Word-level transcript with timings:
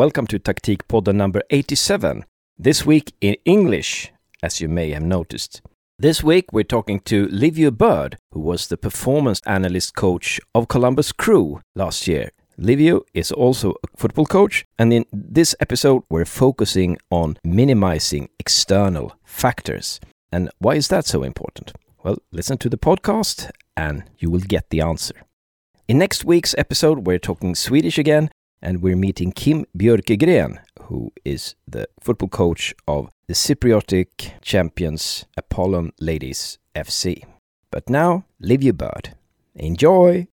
Welcome 0.00 0.26
to 0.28 0.38
Taktikpodden 0.38 1.14
number 1.14 1.42
87. 1.50 2.24
This 2.56 2.86
week 2.86 3.12
in 3.20 3.36
English, 3.44 4.10
as 4.42 4.58
you 4.58 4.66
may 4.66 4.92
have 4.92 5.02
noticed. 5.02 5.60
This 5.98 6.24
week 6.24 6.54
we're 6.54 6.64
talking 6.64 7.00
to 7.00 7.26
Liviu 7.26 7.70
Bird, 7.70 8.16
who 8.32 8.40
was 8.40 8.68
the 8.68 8.78
performance 8.78 9.42
analyst 9.44 9.94
coach 9.94 10.40
of 10.54 10.68
Columbus 10.68 11.12
Crew 11.12 11.60
last 11.74 12.08
year. 12.08 12.30
Liviu 12.58 13.02
is 13.12 13.30
also 13.30 13.72
a 13.72 13.94
football 13.94 14.24
coach, 14.24 14.64
and 14.78 14.90
in 14.90 15.04
this 15.12 15.54
episode 15.60 16.02
we're 16.08 16.24
focusing 16.24 16.96
on 17.10 17.36
minimizing 17.44 18.30
external 18.38 19.12
factors. 19.22 20.00
And 20.32 20.48
why 20.60 20.76
is 20.76 20.88
that 20.88 21.04
so 21.04 21.22
important? 21.22 21.72
Well, 22.02 22.16
listen 22.32 22.56
to 22.56 22.70
the 22.70 22.78
podcast 22.78 23.50
and 23.76 24.04
you 24.18 24.30
will 24.30 24.40
get 24.48 24.70
the 24.70 24.80
answer. 24.80 25.26
In 25.88 25.98
next 25.98 26.24
week's 26.24 26.54
episode, 26.56 27.06
we're 27.06 27.18
talking 27.18 27.54
Swedish 27.54 27.98
again, 27.98 28.30
and 28.62 28.82
we're 28.82 28.96
meeting 28.96 29.32
Kim 29.32 29.64
Björkegren, 29.76 30.58
who 30.82 31.12
is 31.24 31.54
the 31.66 31.88
football 32.00 32.28
coach 32.28 32.74
of 32.86 33.10
the 33.26 33.34
Cypriotic 33.34 34.32
champions 34.42 35.24
Apollon 35.36 35.92
Ladies 36.00 36.58
FC. 36.74 37.24
But 37.70 37.88
now, 37.88 38.24
Liviu 38.42 38.76
Bird. 38.76 39.14
Enjoy! 39.54 40.26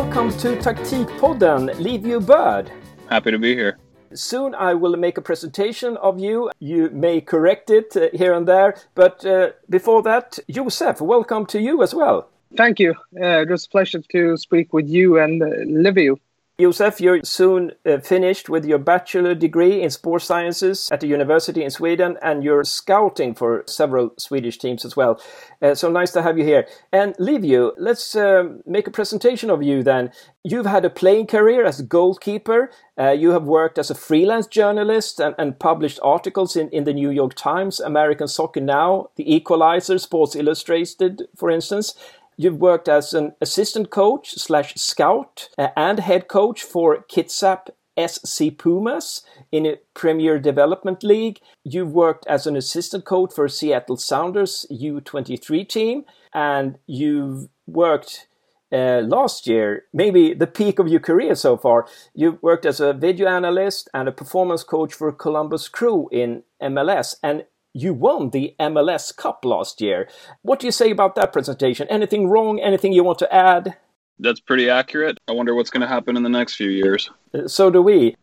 Welcome 0.00 0.30
to 0.38 0.54
Taktikpodden, 0.56 1.74
you, 2.06 2.20
Bird. 2.20 2.70
Happy 3.10 3.32
to 3.32 3.38
be 3.38 3.56
here. 3.56 3.78
Soon 4.14 4.54
I 4.54 4.72
will 4.72 4.96
make 4.96 5.18
a 5.18 5.20
presentation 5.20 5.96
of 5.96 6.20
you. 6.20 6.52
You 6.60 6.88
may 6.90 7.20
correct 7.20 7.68
it 7.68 7.96
uh, 7.96 8.08
here 8.12 8.32
and 8.32 8.46
there, 8.46 8.76
but 8.94 9.26
uh, 9.26 9.50
before 9.68 10.04
that, 10.04 10.38
Josef, 10.48 11.00
welcome 11.00 11.46
to 11.46 11.60
you 11.60 11.82
as 11.82 11.96
well. 11.96 12.30
Thank 12.56 12.78
you. 12.78 12.94
Uh, 13.20 13.42
it 13.42 13.50
was 13.50 13.66
a 13.66 13.70
pleasure 13.70 14.00
to 14.12 14.36
speak 14.36 14.72
with 14.72 14.88
you 14.88 15.18
and 15.18 15.42
uh, 15.42 15.46
Liviu. 15.66 16.16
Josef, 16.60 17.00
you're 17.00 17.22
soon 17.22 17.70
uh, 17.86 17.98
finished 17.98 18.48
with 18.48 18.64
your 18.64 18.78
bachelor 18.80 19.32
degree 19.32 19.80
in 19.80 19.90
sports 19.90 20.24
sciences 20.24 20.88
at 20.90 21.04
a 21.04 21.06
university 21.06 21.62
in 21.62 21.70
Sweden, 21.70 22.18
and 22.20 22.42
you're 22.42 22.64
scouting 22.64 23.32
for 23.32 23.62
several 23.68 24.10
Swedish 24.18 24.58
teams 24.58 24.84
as 24.84 24.96
well. 24.96 25.22
Uh, 25.62 25.76
so 25.76 25.88
nice 25.88 26.10
to 26.10 26.22
have 26.22 26.36
you 26.36 26.42
here. 26.42 26.66
And 26.92 27.14
Liviu, 27.18 27.74
let's 27.78 28.16
um, 28.16 28.64
make 28.66 28.88
a 28.88 28.90
presentation 28.90 29.50
of 29.50 29.62
you 29.62 29.84
then. 29.84 30.10
You've 30.42 30.66
had 30.66 30.84
a 30.84 30.90
playing 30.90 31.28
career 31.28 31.64
as 31.64 31.78
a 31.78 31.84
goalkeeper. 31.84 32.72
Uh, 32.98 33.10
you 33.10 33.30
have 33.30 33.44
worked 33.44 33.78
as 33.78 33.88
a 33.88 33.94
freelance 33.94 34.48
journalist 34.48 35.20
and, 35.20 35.36
and 35.38 35.60
published 35.60 36.00
articles 36.02 36.56
in, 36.56 36.70
in 36.70 36.82
the 36.82 36.92
New 36.92 37.10
York 37.10 37.34
Times, 37.34 37.78
American 37.78 38.26
Soccer 38.26 38.60
Now, 38.60 39.10
The 39.14 39.32
Equalizer, 39.32 39.98
Sports 39.98 40.34
Illustrated, 40.34 41.28
for 41.36 41.50
instance. 41.50 41.94
You've 42.40 42.60
worked 42.60 42.88
as 42.88 43.12
an 43.12 43.34
assistant 43.40 43.90
coach 43.90 44.34
slash 44.36 44.74
scout 44.76 45.48
uh, 45.58 45.68
and 45.76 45.98
head 45.98 46.28
coach 46.28 46.62
for 46.62 47.04
Kitsap 47.10 47.70
SC 47.98 48.56
Pumas 48.56 49.22
in 49.50 49.66
a 49.66 49.78
Premier 49.92 50.38
Development 50.38 51.02
League. 51.02 51.40
You've 51.64 51.90
worked 51.90 52.28
as 52.28 52.46
an 52.46 52.54
assistant 52.54 53.04
coach 53.04 53.32
for 53.34 53.48
Seattle 53.48 53.96
Sounders 53.96 54.66
U23 54.70 55.68
team, 55.68 56.04
and 56.32 56.78
you've 56.86 57.48
worked 57.66 58.28
uh, 58.70 59.00
last 59.00 59.48
year, 59.48 59.86
maybe 59.92 60.32
the 60.32 60.46
peak 60.46 60.78
of 60.78 60.86
your 60.86 61.00
career 61.00 61.34
so 61.34 61.56
far. 61.56 61.88
You've 62.14 62.40
worked 62.40 62.66
as 62.66 62.78
a 62.78 62.92
video 62.92 63.26
analyst 63.26 63.88
and 63.92 64.08
a 64.08 64.12
performance 64.12 64.62
coach 64.62 64.94
for 64.94 65.10
Columbus 65.10 65.68
Crew 65.68 66.08
in 66.12 66.44
MLS, 66.62 67.16
and 67.20 67.46
you 67.80 67.94
won 67.94 68.30
the 68.30 68.54
MLS 68.60 69.14
Cup 69.16 69.44
last 69.44 69.80
year. 69.80 70.08
What 70.42 70.60
do 70.60 70.66
you 70.66 70.72
say 70.72 70.90
about 70.90 71.14
that 71.14 71.32
presentation? 71.32 71.86
Anything 71.88 72.28
wrong? 72.28 72.58
Anything 72.60 72.92
you 72.92 73.04
want 73.04 73.18
to 73.20 73.34
add? 73.34 73.76
That's 74.18 74.40
pretty 74.40 74.68
accurate. 74.68 75.18
I 75.28 75.32
wonder 75.32 75.54
what's 75.54 75.70
going 75.70 75.82
to 75.82 75.86
happen 75.86 76.16
in 76.16 76.22
the 76.22 76.28
next 76.28 76.56
few 76.56 76.70
years. 76.70 77.10
Uh, 77.32 77.46
so 77.46 77.70
do 77.70 77.80
we. 77.80 78.16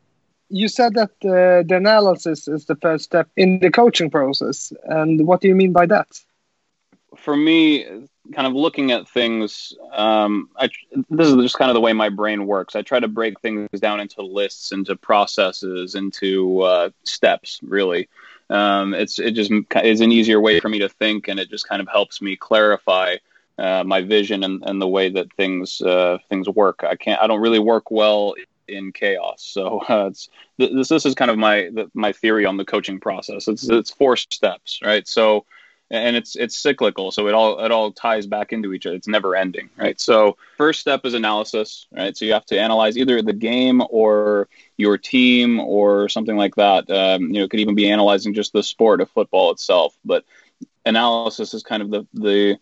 You 0.49 0.67
said 0.67 0.94
that 0.95 1.11
uh, 1.23 1.63
the 1.67 1.77
analysis 1.77 2.47
is 2.47 2.65
the 2.65 2.75
first 2.75 3.05
step 3.05 3.29
in 3.35 3.59
the 3.59 3.71
coaching 3.71 4.09
process. 4.09 4.73
And 4.83 5.25
what 5.25 5.41
do 5.41 5.47
you 5.47 5.55
mean 5.55 5.71
by 5.71 5.85
that? 5.88 6.07
For 7.15 7.35
me, 7.35 7.85
kind 8.33 8.45
of 8.45 8.53
looking 8.53 8.91
at 8.91 9.07
things, 9.07 9.73
um, 9.94 10.49
I, 10.57 10.69
this 11.09 11.29
is 11.29 11.35
just 11.35 11.57
kind 11.57 11.71
of 11.71 11.75
the 11.75 11.81
way 11.81 11.94
my 11.94 12.09
brain 12.09 12.45
works. 12.45 12.75
I 12.75 12.81
try 12.81 12.99
to 12.99 13.07
break 13.07 13.39
things 13.39 13.69
down 13.79 14.01
into 14.01 14.21
lists, 14.21 14.71
into 14.71 14.95
processes, 14.97 15.95
into 15.95 16.61
uh, 16.61 16.89
steps, 17.03 17.59
really. 17.63 18.09
Um, 18.50 18.94
it's 18.94 19.19
it 19.19 19.31
just 19.31 19.51
is 19.83 20.01
an 20.01 20.11
easier 20.11 20.39
way 20.39 20.59
for 20.59 20.69
me 20.69 20.79
to 20.79 20.89
think, 20.89 21.28
and 21.28 21.39
it 21.39 21.50
just 21.50 21.67
kind 21.67 21.81
of 21.81 21.88
helps 21.88 22.22
me 22.22 22.35
clarify 22.35 23.16
uh, 23.57 23.83
my 23.85 24.01
vision 24.01 24.44
and, 24.44 24.63
and 24.66 24.81
the 24.81 24.88
way 24.88 25.09
that 25.09 25.33
things 25.33 25.81
uh, 25.81 26.17
things 26.29 26.47
work. 26.50 26.83
I 26.83 26.95
can't. 26.95 27.22
I 27.22 27.28
don't 27.28 27.41
really 27.41 27.59
work 27.59 27.89
well 27.91 28.35
in 28.67 28.91
chaos. 28.91 29.41
So 29.44 29.81
uh, 29.89 30.07
it's 30.07 30.29
this 30.57 30.89
this 30.89 31.06
is 31.06 31.16
kind 31.16 31.31
of 31.31 31.38
my 31.38 31.69
my 31.94 32.11
theory 32.11 32.45
on 32.45 32.57
the 32.57 32.66
coaching 32.66 33.00
process. 33.00 33.47
It's 33.47 33.67
it's 33.67 33.91
four 33.91 34.16
steps, 34.17 34.79
right? 34.83 35.07
So 35.07 35.45
and 35.91 36.16
it's 36.16 36.35
it's 36.35 36.57
cyclical 36.57 37.12
so 37.12 37.28
it 37.28 37.34
all 37.34 37.63
it 37.63 37.72
all 37.72 37.91
ties 37.91 38.25
back 38.25 38.51
into 38.51 38.73
each 38.73 38.85
other. 38.85 38.96
It's 38.96 39.07
never 39.07 39.35
ending 39.35 39.69
right? 39.78 40.00
So 40.00 40.38
first 40.57 40.81
step 40.81 41.06
is 41.06 41.13
analysis 41.13 41.88
right? 41.91 42.16
So 42.16 42.25
you 42.25 42.34
have 42.34 42.46
to 42.47 42.59
analyze 42.59 42.97
either 42.97 43.22
the 43.22 43.34
game 43.34 43.84
or 43.90 44.47
your 44.78 44.97
team 44.97 45.59
or 45.59 46.09
something 46.09 46.35
like 46.35 46.56
that. 46.56 46.90
Um, 46.90 47.24
you 47.24 47.34
know 47.40 47.44
it 47.44 47.51
could 47.51 47.59
even 47.59 47.75
be 47.75 47.90
analyzing 47.90 48.34
just 48.34 48.53
the 48.53 48.63
sport 48.63 49.01
of 49.01 49.09
football 49.12 49.51
itself 49.51 49.95
but 50.03 50.25
analysis 50.85 51.53
is 51.53 51.63
kind 51.63 51.81
of 51.81 51.91
the 51.91 52.07
the 52.13 52.57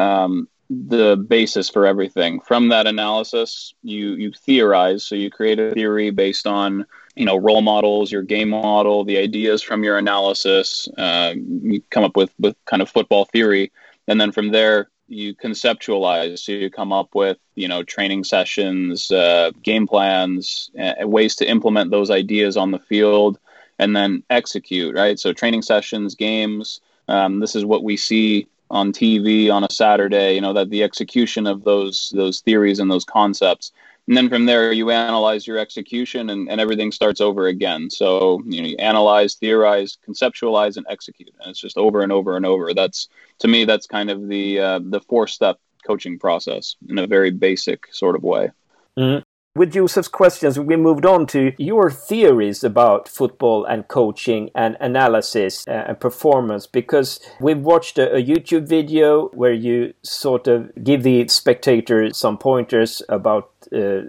um, 0.00 0.48
the 0.68 1.16
basis 1.16 1.68
for 1.68 1.86
everything. 1.86 2.40
From 2.40 2.68
that 2.68 2.86
analysis 2.86 3.74
you 3.82 4.14
you 4.14 4.32
theorize. 4.32 5.04
So 5.04 5.14
you 5.14 5.30
create 5.30 5.58
a 5.58 5.72
theory 5.72 6.10
based 6.10 6.46
on 6.46 6.86
you 7.16 7.24
know 7.24 7.36
role 7.36 7.62
models 7.62 8.12
your 8.12 8.22
game 8.22 8.50
model 8.50 9.04
the 9.04 9.18
ideas 9.18 9.62
from 9.62 9.82
your 9.84 9.98
analysis 9.98 10.88
uh, 10.96 11.34
you 11.36 11.82
come 11.90 12.04
up 12.04 12.16
with 12.16 12.32
with 12.38 12.56
kind 12.66 12.82
of 12.82 12.88
football 12.88 13.24
theory. 13.26 13.72
And 14.08 14.20
then 14.20 14.32
from 14.32 14.50
there 14.50 14.90
you 15.08 15.34
conceptualize. 15.34 16.38
So 16.38 16.52
you 16.52 16.70
come 16.70 16.92
up 16.92 17.14
with 17.14 17.38
you 17.54 17.68
know 17.68 17.82
training 17.82 18.24
sessions 18.24 19.10
uh, 19.10 19.50
game 19.62 19.86
plans 19.86 20.70
uh, 20.80 21.06
ways 21.06 21.36
to 21.36 21.48
implement 21.48 21.90
those 21.90 22.10
ideas 22.10 22.56
on 22.56 22.70
the 22.70 22.78
field 22.78 23.38
and 23.78 23.96
then 23.96 24.22
execute 24.30 24.94
right? 24.94 25.18
So 25.18 25.32
training 25.32 25.62
sessions 25.62 26.14
games 26.14 26.80
um, 27.10 27.40
this 27.40 27.54
is 27.54 27.64
what 27.64 27.82
we 27.82 27.96
see 27.96 28.46
on 28.70 28.92
tv 28.92 29.52
on 29.52 29.64
a 29.64 29.70
saturday 29.70 30.34
you 30.34 30.40
know 30.40 30.52
that 30.52 30.70
the 30.70 30.84
execution 30.84 31.44
of 31.44 31.64
those 31.64 32.12
those 32.14 32.40
theories 32.40 32.78
and 32.78 32.88
those 32.88 33.04
concepts 33.04 33.72
and 34.10 34.16
then 34.16 34.28
from 34.28 34.44
there 34.44 34.72
you 34.72 34.90
analyze 34.90 35.46
your 35.46 35.56
execution 35.56 36.30
and, 36.30 36.50
and 36.50 36.60
everything 36.60 36.90
starts 36.90 37.20
over 37.20 37.46
again. 37.46 37.88
So 37.90 38.42
you 38.44 38.60
know 38.60 38.66
you 38.66 38.76
analyze 38.78 39.36
theorize 39.36 39.98
conceptualize 40.04 40.76
and 40.76 40.84
execute. 40.90 41.32
And 41.38 41.50
it's 41.50 41.60
just 41.60 41.78
over 41.78 42.02
and 42.02 42.10
over 42.10 42.36
and 42.36 42.44
over. 42.44 42.74
That's 42.74 43.08
to 43.38 43.46
me 43.46 43.66
that's 43.66 43.86
kind 43.86 44.10
of 44.10 44.26
the 44.26 44.58
uh, 44.58 44.80
the 44.82 45.00
four 45.00 45.28
step 45.28 45.60
coaching 45.86 46.18
process 46.18 46.74
in 46.88 46.98
a 46.98 47.06
very 47.06 47.30
basic 47.30 47.86
sort 47.94 48.16
of 48.16 48.24
way. 48.24 48.50
Mm-hmm. 48.98 49.22
With 49.56 49.72
Josef's 49.72 50.06
questions, 50.06 50.60
we 50.60 50.76
moved 50.76 51.04
on 51.04 51.26
to 51.28 51.52
your 51.58 51.90
theories 51.90 52.62
about 52.62 53.08
football 53.08 53.64
and 53.64 53.88
coaching 53.88 54.50
and 54.54 54.76
analysis 54.78 55.66
uh, 55.66 55.86
and 55.88 55.98
performance 55.98 56.68
because 56.68 57.18
we've 57.40 57.58
watched 57.58 57.98
a, 57.98 58.14
a, 58.14 58.22
YouTube 58.22 58.68
video 58.68 59.26
where 59.30 59.52
you 59.52 59.92
sort 60.04 60.46
of 60.46 60.70
give 60.84 61.02
the 61.02 61.26
spectator 61.26 62.12
some 62.14 62.38
pointers 62.38 63.02
about 63.08 63.50
uh, 63.74 64.02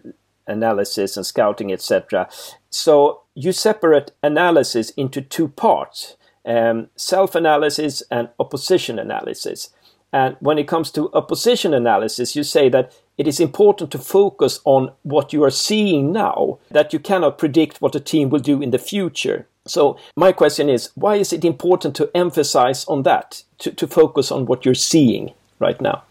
analysis 0.45 1.17
and 1.17 1.25
scouting, 1.25 1.73
etc. 1.73 2.29
So 2.69 3.23
you 3.33 3.51
separate 3.51 4.11
analysis 4.21 4.91
into 4.91 5.21
two 5.23 5.47
parts 5.47 6.17
um, 6.45 6.89
self 6.95 7.33
analysis 7.33 8.03
and 8.11 8.29
opposition 8.39 8.99
analysis. 8.99 9.69
And 10.13 10.35
when 10.39 10.57
it 10.57 10.67
comes 10.67 10.91
to 10.91 11.11
opposition 11.13 11.73
analysis, 11.73 12.35
you 12.35 12.43
say 12.43 12.69
that 12.69 12.93
it 13.21 13.27
is 13.27 13.39
important 13.39 13.91
to 13.91 13.99
focus 13.99 14.59
on 14.65 14.91
what 15.03 15.31
you 15.31 15.43
are 15.43 15.51
seeing 15.51 16.11
now, 16.11 16.57
that 16.71 16.91
you 16.91 16.97
cannot 16.97 17.37
predict 17.37 17.79
what 17.79 17.93
a 17.93 17.99
team 17.99 18.31
will 18.31 18.39
do 18.39 18.63
in 18.63 18.71
the 18.71 18.79
future. 18.79 19.47
So, 19.67 19.99
my 20.15 20.31
question 20.31 20.69
is 20.69 20.89
why 20.95 21.17
is 21.17 21.31
it 21.31 21.45
important 21.45 21.95
to 21.97 22.09
emphasize 22.15 22.83
on 22.85 23.03
that, 23.03 23.43
to, 23.59 23.71
to 23.73 23.87
focus 23.87 24.31
on 24.31 24.47
what 24.47 24.65
you're 24.65 24.73
seeing 24.73 25.33
right 25.59 25.79
now? 25.79 26.01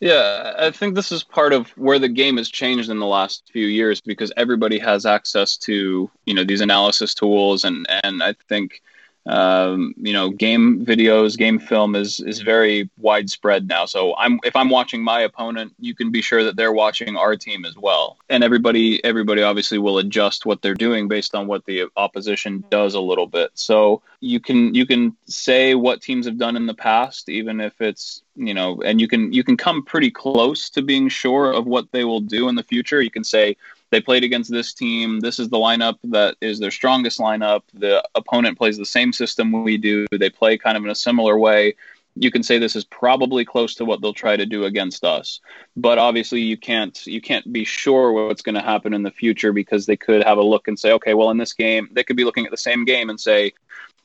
Yeah, 0.00 0.52
I 0.58 0.70
think 0.70 0.94
this 0.94 1.10
is 1.10 1.24
part 1.24 1.54
of 1.54 1.70
where 1.78 1.98
the 1.98 2.10
game 2.10 2.36
has 2.36 2.50
changed 2.50 2.90
in 2.90 2.98
the 2.98 3.06
last 3.06 3.50
few 3.50 3.66
years 3.66 4.02
because 4.02 4.30
everybody 4.36 4.78
has 4.78 5.06
access 5.06 5.56
to, 5.68 6.10
you 6.26 6.34
know, 6.34 6.44
these 6.44 6.60
analysis 6.60 7.14
tools 7.14 7.64
and 7.64 7.86
and 8.04 8.22
I 8.22 8.34
think 8.50 8.82
um, 9.26 9.94
you 9.98 10.12
know, 10.12 10.30
game 10.30 10.84
videos, 10.84 11.36
game 11.36 11.58
film 11.58 11.94
is 11.94 12.20
is 12.20 12.40
very 12.40 12.88
widespread 12.98 13.68
now. 13.68 13.84
So 13.84 14.14
I'm 14.16 14.40
if 14.44 14.56
I'm 14.56 14.70
watching 14.70 15.02
my 15.02 15.20
opponent, 15.20 15.74
you 15.78 15.94
can 15.94 16.10
be 16.10 16.22
sure 16.22 16.42
that 16.42 16.56
they're 16.56 16.72
watching 16.72 17.16
our 17.16 17.36
team 17.36 17.64
as 17.64 17.76
well. 17.76 18.16
And 18.30 18.42
everybody 18.42 19.04
everybody 19.04 19.42
obviously 19.42 19.78
will 19.78 19.98
adjust 19.98 20.46
what 20.46 20.62
they're 20.62 20.74
doing 20.74 21.06
based 21.06 21.34
on 21.34 21.46
what 21.46 21.66
the 21.66 21.84
opposition 21.96 22.64
does 22.70 22.94
a 22.94 23.00
little 23.00 23.26
bit. 23.26 23.50
So 23.54 24.02
you 24.20 24.40
can 24.40 24.74
you 24.74 24.86
can 24.86 25.14
say 25.26 25.74
what 25.74 26.00
teams 26.00 26.24
have 26.24 26.38
done 26.38 26.56
in 26.56 26.66
the 26.66 26.74
past, 26.74 27.28
even 27.28 27.60
if 27.60 27.80
it's 27.80 28.22
you 28.36 28.54
know, 28.54 28.80
and 28.82 29.02
you 29.02 29.08
can 29.08 29.32
you 29.34 29.44
can 29.44 29.56
come 29.56 29.84
pretty 29.84 30.10
close 30.10 30.70
to 30.70 30.80
being 30.80 31.10
sure 31.10 31.52
of 31.52 31.66
what 31.66 31.92
they 31.92 32.04
will 32.04 32.20
do 32.20 32.48
in 32.48 32.54
the 32.54 32.62
future. 32.62 33.02
You 33.02 33.10
can 33.10 33.24
say 33.24 33.56
they 33.90 34.00
played 34.00 34.24
against 34.24 34.50
this 34.50 34.72
team. 34.72 35.20
This 35.20 35.38
is 35.38 35.48
the 35.48 35.56
lineup 35.56 35.98
that 36.04 36.36
is 36.40 36.58
their 36.58 36.70
strongest 36.70 37.18
lineup. 37.18 37.62
The 37.74 38.06
opponent 38.14 38.56
plays 38.56 38.76
the 38.76 38.86
same 38.86 39.12
system 39.12 39.64
we 39.64 39.76
do. 39.76 40.06
They 40.10 40.30
play 40.30 40.56
kind 40.56 40.76
of 40.76 40.84
in 40.84 40.90
a 40.90 40.94
similar 40.94 41.38
way. 41.38 41.74
You 42.16 42.30
can 42.30 42.42
say 42.42 42.58
this 42.58 42.76
is 42.76 42.84
probably 42.84 43.44
close 43.44 43.74
to 43.76 43.84
what 43.84 44.00
they'll 44.00 44.12
try 44.12 44.36
to 44.36 44.46
do 44.46 44.64
against 44.64 45.04
us. 45.04 45.40
But 45.76 45.98
obviously 45.98 46.40
you 46.40 46.56
can't 46.56 47.06
you 47.06 47.20
can't 47.20 47.52
be 47.52 47.64
sure 47.64 48.12
what's 48.12 48.42
going 48.42 48.56
to 48.56 48.60
happen 48.60 48.94
in 48.94 49.02
the 49.02 49.10
future 49.10 49.52
because 49.52 49.86
they 49.86 49.96
could 49.96 50.24
have 50.24 50.38
a 50.38 50.42
look 50.42 50.68
and 50.68 50.78
say, 50.78 50.92
okay, 50.92 51.14
well 51.14 51.30
in 51.30 51.38
this 51.38 51.52
game, 51.52 51.88
they 51.92 52.04
could 52.04 52.16
be 52.16 52.24
looking 52.24 52.44
at 52.44 52.50
the 52.50 52.56
same 52.56 52.84
game 52.84 53.10
and 53.10 53.20
say, 53.20 53.52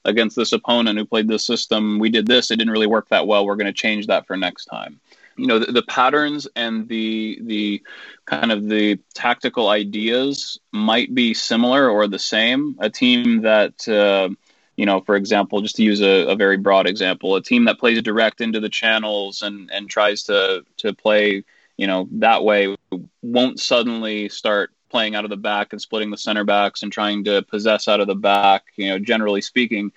against 0.03 0.35
this 0.35 0.51
opponent 0.51 0.99
who 0.99 1.05
played 1.05 1.27
this 1.27 1.43
system, 1.45 1.97
we 1.97 2.09
did 2.09 2.27
this, 2.27 2.51
it 2.51 2.57
didn't 2.57 2.71
really 2.71 2.85
work 2.85 3.09
that 3.09 3.25
well. 3.25 3.45
We're 3.45 3.55
going 3.55 3.65
to 3.65 3.73
change 3.73 4.05
that 4.07 4.27
for 4.27 4.37
next 4.37 4.65
time 4.65 4.99
you 5.37 5.47
know 5.47 5.59
the, 5.59 5.71
the, 5.71 5.83
patterns 5.83 6.47
and 6.55 6.87
the 6.87 7.39
the 7.41 7.83
kind 8.25 8.51
of 8.51 8.67
the 8.67 8.99
tactical 9.13 9.69
ideas 9.69 10.59
might 10.71 11.13
be 11.13 11.33
similar 11.33 11.89
or 11.89 12.07
the 12.07 12.19
same. 12.19 12.75
A 12.79 12.89
team 12.89 13.41
that 13.41 13.87
uh, 13.87 14.29
you 14.75 14.85
know 14.85 15.01
for 15.01 15.15
example 15.15 15.61
just 15.61 15.75
to 15.75 15.83
use 15.83 16.01
a, 16.01 16.27
a, 16.27 16.35
very 16.35 16.57
broad 16.57 16.87
example 16.87 17.35
a 17.35 17.41
team 17.41 17.65
that 17.65 17.79
plays 17.79 18.01
direct 18.01 18.41
into 18.41 18.59
the 18.59 18.69
channels 18.69 19.41
and 19.41 19.69
and 19.71 19.89
tries 19.89 20.23
to 20.23 20.65
to 20.77 20.93
play 20.93 21.43
you 21.77 21.87
know 21.87 22.07
that 22.11 22.43
way 22.43 22.75
won't 23.21 23.59
suddenly 23.59 24.29
start 24.29 24.71
playing 24.89 25.15
out 25.15 25.25
of 25.25 25.29
the 25.29 25.37
back 25.37 25.73
and 25.73 25.81
splitting 25.81 26.11
the 26.11 26.17
center 26.17 26.45
backs 26.45 26.83
and 26.83 26.91
trying 26.91 27.23
to 27.25 27.41
possess 27.43 27.87
out 27.87 27.99
of 27.99 28.07
the 28.07 28.15
back. 28.15 28.63
You 28.77 28.89
know 28.89 28.99
generally 28.99 29.41
speaking 29.41 29.91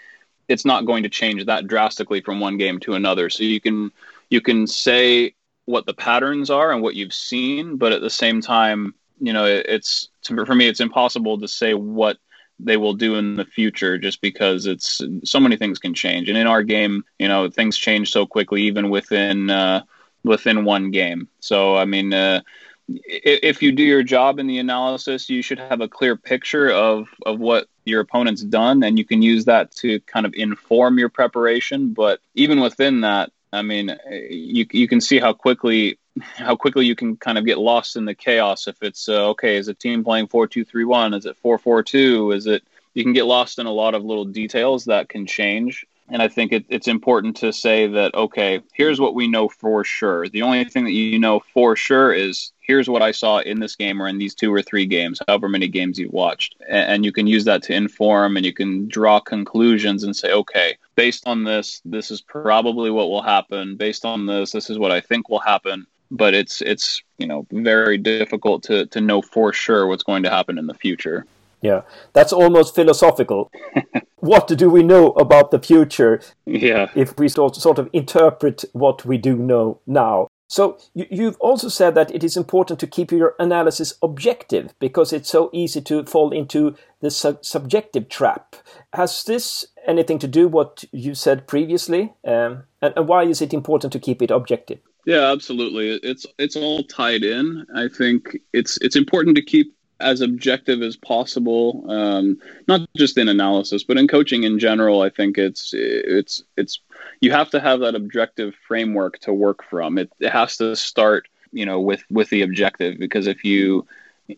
it's 0.49 0.65
not 0.65 0.87
going 0.87 1.03
to 1.03 1.11
change 1.11 1.45
that 1.45 1.67
drastically 1.67 2.23
from 2.23 2.41
one 2.41 2.57
game 2.57 2.81
to 2.81 2.95
another. 2.95 3.29
So 3.29 3.45
you 3.45 3.61
can 3.61 3.93
you 4.31 4.41
can 4.41 4.67
say 4.67 5.35
what 5.65 5.87
the 5.87 5.95
patterns 5.95 6.51
are 6.51 6.73
and 6.73 6.83
what 6.83 6.95
you've 6.95 7.13
seen, 7.13 7.77
but 7.77 7.93
at 7.93 8.01
the 8.01 8.11
same 8.11 8.41
time, 8.41 8.95
you 9.21 9.33
know, 9.33 9.45
it, 9.45 9.67
it's 9.69 10.09
for 10.23 10.55
me, 10.55 10.69
it's 10.69 10.81
impossible 10.81 11.39
to 11.39 11.49
say 11.49 11.75
what 11.75 12.19
they 12.61 12.77
will 12.77 12.95
do 12.95 13.17
in 13.17 13.37
the 13.37 13.45
future 13.45 13.99
just 13.99 14.21
because 14.21 14.67
it's 14.67 15.01
so 15.25 15.39
many 15.39 15.57
things 15.57 15.79
can 15.79 15.95
change. 15.95 16.29
And 16.29 16.39
in 16.39 16.47
our 16.47 16.63
game, 16.63 17.05
you 17.19 17.29
know, 17.29 17.49
things 17.51 17.77
change 17.77 18.11
so 18.11 18.27
quickly, 18.27 18.63
even 18.63 18.91
within 18.91 19.51
uh, 19.51 19.83
within 20.25 20.65
one 20.65 20.91
game. 20.91 21.29
So, 21.41 21.77
I 21.77 21.85
mean, 21.85 22.13
uh, 22.13 22.41
if 22.89 23.63
you 23.63 23.73
do 23.73 23.83
your 23.83 24.03
job 24.03 24.39
in 24.39 24.47
the 24.47 24.59
analysis, 24.59 25.29
you 25.29 25.43
should 25.43 25.59
have 25.59 25.81
a 25.81 25.89
clear 25.89 26.17
picture 26.17 26.71
of, 26.71 27.09
of 27.27 27.39
what 27.39 27.69
your 27.85 28.01
opponent's 28.01 28.43
done, 28.43 28.83
and 28.83 28.99
you 28.99 29.05
can 29.05 29.21
use 29.23 29.45
that 29.45 29.71
to 29.73 30.01
kind 30.01 30.25
of 30.27 30.35
inform 30.35 30.99
your 30.99 31.11
preparation. 31.11 31.93
But 31.93 32.21
even 32.35 32.61
within 32.61 33.03
that, 33.03 33.31
I 33.53 33.63
mean, 33.63 33.97
you 34.11 34.67
you 34.71 34.89
can 34.89 35.01
see 35.01 35.19
how 35.19 35.33
quickly 35.33 35.99
how 36.21 36.57
quickly 36.57 36.87
you 36.87 36.95
can 36.95 37.17
kind 37.17 37.39
of 37.39 37.47
get 37.47 37.59
lost 37.59 37.97
in 37.97 38.05
the 38.05 38.15
chaos 38.15 38.67
if 38.67 38.83
it's 38.83 39.09
uh, 39.09 39.29
okay. 39.31 39.57
Is 39.57 39.69
a 39.69 39.75
team 39.75 40.05
playing 40.05 40.29
four 40.29 40.47
two 40.47 40.65
three 40.65 40.85
one? 40.85 41.15
Is 41.15 41.27
it 41.27 41.37
four 41.37 41.59
four 41.59 41.83
two? 41.83 42.33
Is 42.33 42.47
it 42.47 42.63
you 42.95 43.05
can 43.05 43.13
get 43.13 43.27
lost 43.27 43.61
in 43.61 43.67
a 43.67 43.73
lot 43.73 43.95
of 43.95 44.05
little 44.05 44.25
details 44.25 44.87
that 44.87 45.09
can 45.09 45.25
change. 45.25 45.87
And 46.11 46.21
I 46.21 46.27
think 46.27 46.53
it, 46.53 46.65
it's 46.69 46.89
important 46.89 47.37
to 47.37 47.53
say 47.53 47.87
that, 47.87 48.15
okay, 48.15 48.61
here's 48.73 48.99
what 48.99 49.15
we 49.15 49.29
know 49.29 49.49
for 49.49 49.85
sure. 49.85 50.27
The 50.29 50.43
only 50.43 50.65
thing 50.65 50.85
that 50.85 50.93
you 50.93 51.19
know 51.19 51.41
for 51.53 51.77
sure 51.77 52.13
is 52.13 52.51
here's 52.61 52.89
what 52.89 53.03
I 53.03 53.13
saw 53.13 53.39
in 53.39 53.61
this 53.61 53.77
game 53.77 54.03
or 54.03 54.09
in 54.09 54.19
these 54.19 54.35
two 54.35 54.53
or 54.53 54.63
three 54.63 54.87
games, 54.87 55.21
however 55.29 55.49
many 55.49 55.69
games 55.69 55.99
you've 55.99 56.13
watched. 56.13 56.57
And 56.69 57.05
you 57.05 57.13
can 57.13 57.27
use 57.27 57.45
that 57.45 57.63
to 57.65 57.75
inform 57.75 58.37
and 58.37 58.45
you 58.45 58.55
can 58.55 58.89
draw 58.89 59.21
conclusions 59.21 60.03
and 60.03 60.17
say, 60.17 60.33
okay, 60.33 60.77
based 60.99 61.29
on 61.29 61.45
this, 61.45 61.81
this 61.85 62.11
is 62.11 62.21
probably 62.21 62.91
what 62.91 63.09
will 63.09 63.23
happen. 63.23 63.77
Based 63.77 64.05
on 64.05 64.27
this, 64.27 64.51
this 64.51 64.69
is 64.69 64.81
what 64.81 64.91
I 64.91 65.01
think 65.01 65.29
will 65.29 65.39
happen. 65.55 65.87
But 66.11 66.35
it's 66.35 66.61
it's 66.61 67.03
you 67.19 67.27
know 67.29 67.47
very 67.53 67.99
difficult 67.99 68.65
to 68.65 68.87
to 68.87 69.01
know 69.01 69.23
for 69.23 69.53
sure 69.53 69.87
what's 69.87 70.03
going 70.03 70.25
to 70.25 70.31
happen 70.31 70.59
in 70.59 70.67
the 70.67 70.75
future. 70.75 71.25
Yeah, 71.63 71.83
that's 72.15 72.33
almost 72.33 72.75
philosophical. 72.75 73.51
what 74.17 74.49
do 74.49 74.71
we 74.71 74.83
know 74.83 75.11
about 75.25 75.51
the 75.51 75.61
future? 75.61 76.21
Yeah. 76.47 76.91
If 76.95 77.17
we 77.19 77.29
sort 77.29 77.55
sort 77.57 77.79
of 77.79 77.89
interpret 77.93 78.65
what 78.73 79.05
we 79.05 79.19
do 79.19 79.37
know 79.37 79.81
now. 79.87 80.29
So 80.49 80.79
you, 80.95 81.27
have 81.27 81.37
also 81.41 81.69
said 81.69 81.95
that 81.95 82.11
it 82.15 82.25
is 82.25 82.37
important 82.37 82.81
to 82.81 82.87
keep 82.87 83.13
your 83.13 83.35
analysis 83.39 83.95
objective 84.03 84.75
because 84.79 85.13
it's 85.13 85.29
so 85.29 85.51
easy 85.53 85.83
to 85.83 86.05
fall 86.05 86.33
into 86.33 86.75
the 87.01 87.11
su 87.11 87.39
subjective 87.43 88.09
trap. 88.09 88.57
Has 88.95 89.25
this 89.25 89.67
anything 89.87 90.19
to 90.21 90.27
do 90.27 90.49
what 90.49 90.85
you 90.91 91.15
said 91.15 91.47
previously, 91.47 92.15
um, 92.25 92.65
and, 92.81 92.95
and 92.97 93.07
why 93.07 93.25
is 93.25 93.43
it 93.43 93.53
important 93.53 93.93
to 93.93 94.01
keep 94.01 94.23
it 94.23 94.31
objective? 94.31 94.79
Yeah, 95.05 95.31
absolutely. 95.31 96.01
It's 96.03 96.27
it's 96.39 96.57
all 96.57 96.83
tied 96.83 97.25
in. 97.25 97.67
I 97.75 97.89
think 97.89 98.39
it's 98.55 98.79
it's 98.81 98.97
important 98.97 99.37
to 99.37 99.43
keep 99.43 99.75
as 100.01 100.21
objective 100.21 100.83
as 100.83 100.97
possible 100.97 101.85
um, 101.89 102.39
not 102.67 102.89
just 102.97 103.19
in 103.19 103.29
analysis 103.29 103.83
but 103.83 103.97
in 103.97 104.07
coaching 104.09 104.45
in 104.45 104.59
general 104.59 105.03
i 105.03 105.11
think 105.11 105.39
it's 105.39 105.73
it's 105.75 106.43
it's 106.57 106.81
you 107.21 107.33
have 107.33 107.51
to 107.51 107.61
have 107.61 107.81
that 107.81 107.95
objective 107.95 108.55
framework 108.67 109.19
to 109.21 109.33
work 109.33 109.65
from. 109.65 109.99
It, 109.99 110.13
it 110.21 110.31
has 110.31 110.57
to 110.59 110.77
start 110.77 111.29
you 111.53 111.65
know 111.65 111.81
with 111.81 112.03
with 112.11 112.29
the 112.31 112.43
objective 112.43 112.99
because 112.99 113.27
if 113.27 113.45
you 113.45 113.87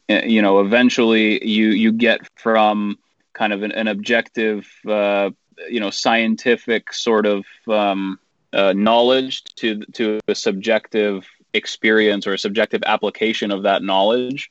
you 0.08 0.40
know 0.40 0.60
eventually 0.60 1.44
you 1.44 1.68
you 1.68 1.92
get 1.92 2.20
from 2.36 2.98
kind 3.32 3.52
of 3.52 3.62
an, 3.62 3.72
an 3.72 3.88
objective 3.88 4.68
uh, 4.88 5.30
you 5.68 5.80
know 5.80 5.90
scientific 5.90 6.92
sort 6.92 7.26
of 7.26 7.44
um, 7.68 8.18
uh, 8.52 8.72
knowledge 8.72 9.42
to 9.56 9.80
to 9.92 10.20
a 10.28 10.34
subjective 10.34 11.26
experience 11.52 12.28
or 12.28 12.34
a 12.34 12.38
subjective 12.38 12.82
application 12.86 13.50
of 13.50 13.64
that 13.64 13.82
knowledge 13.82 14.50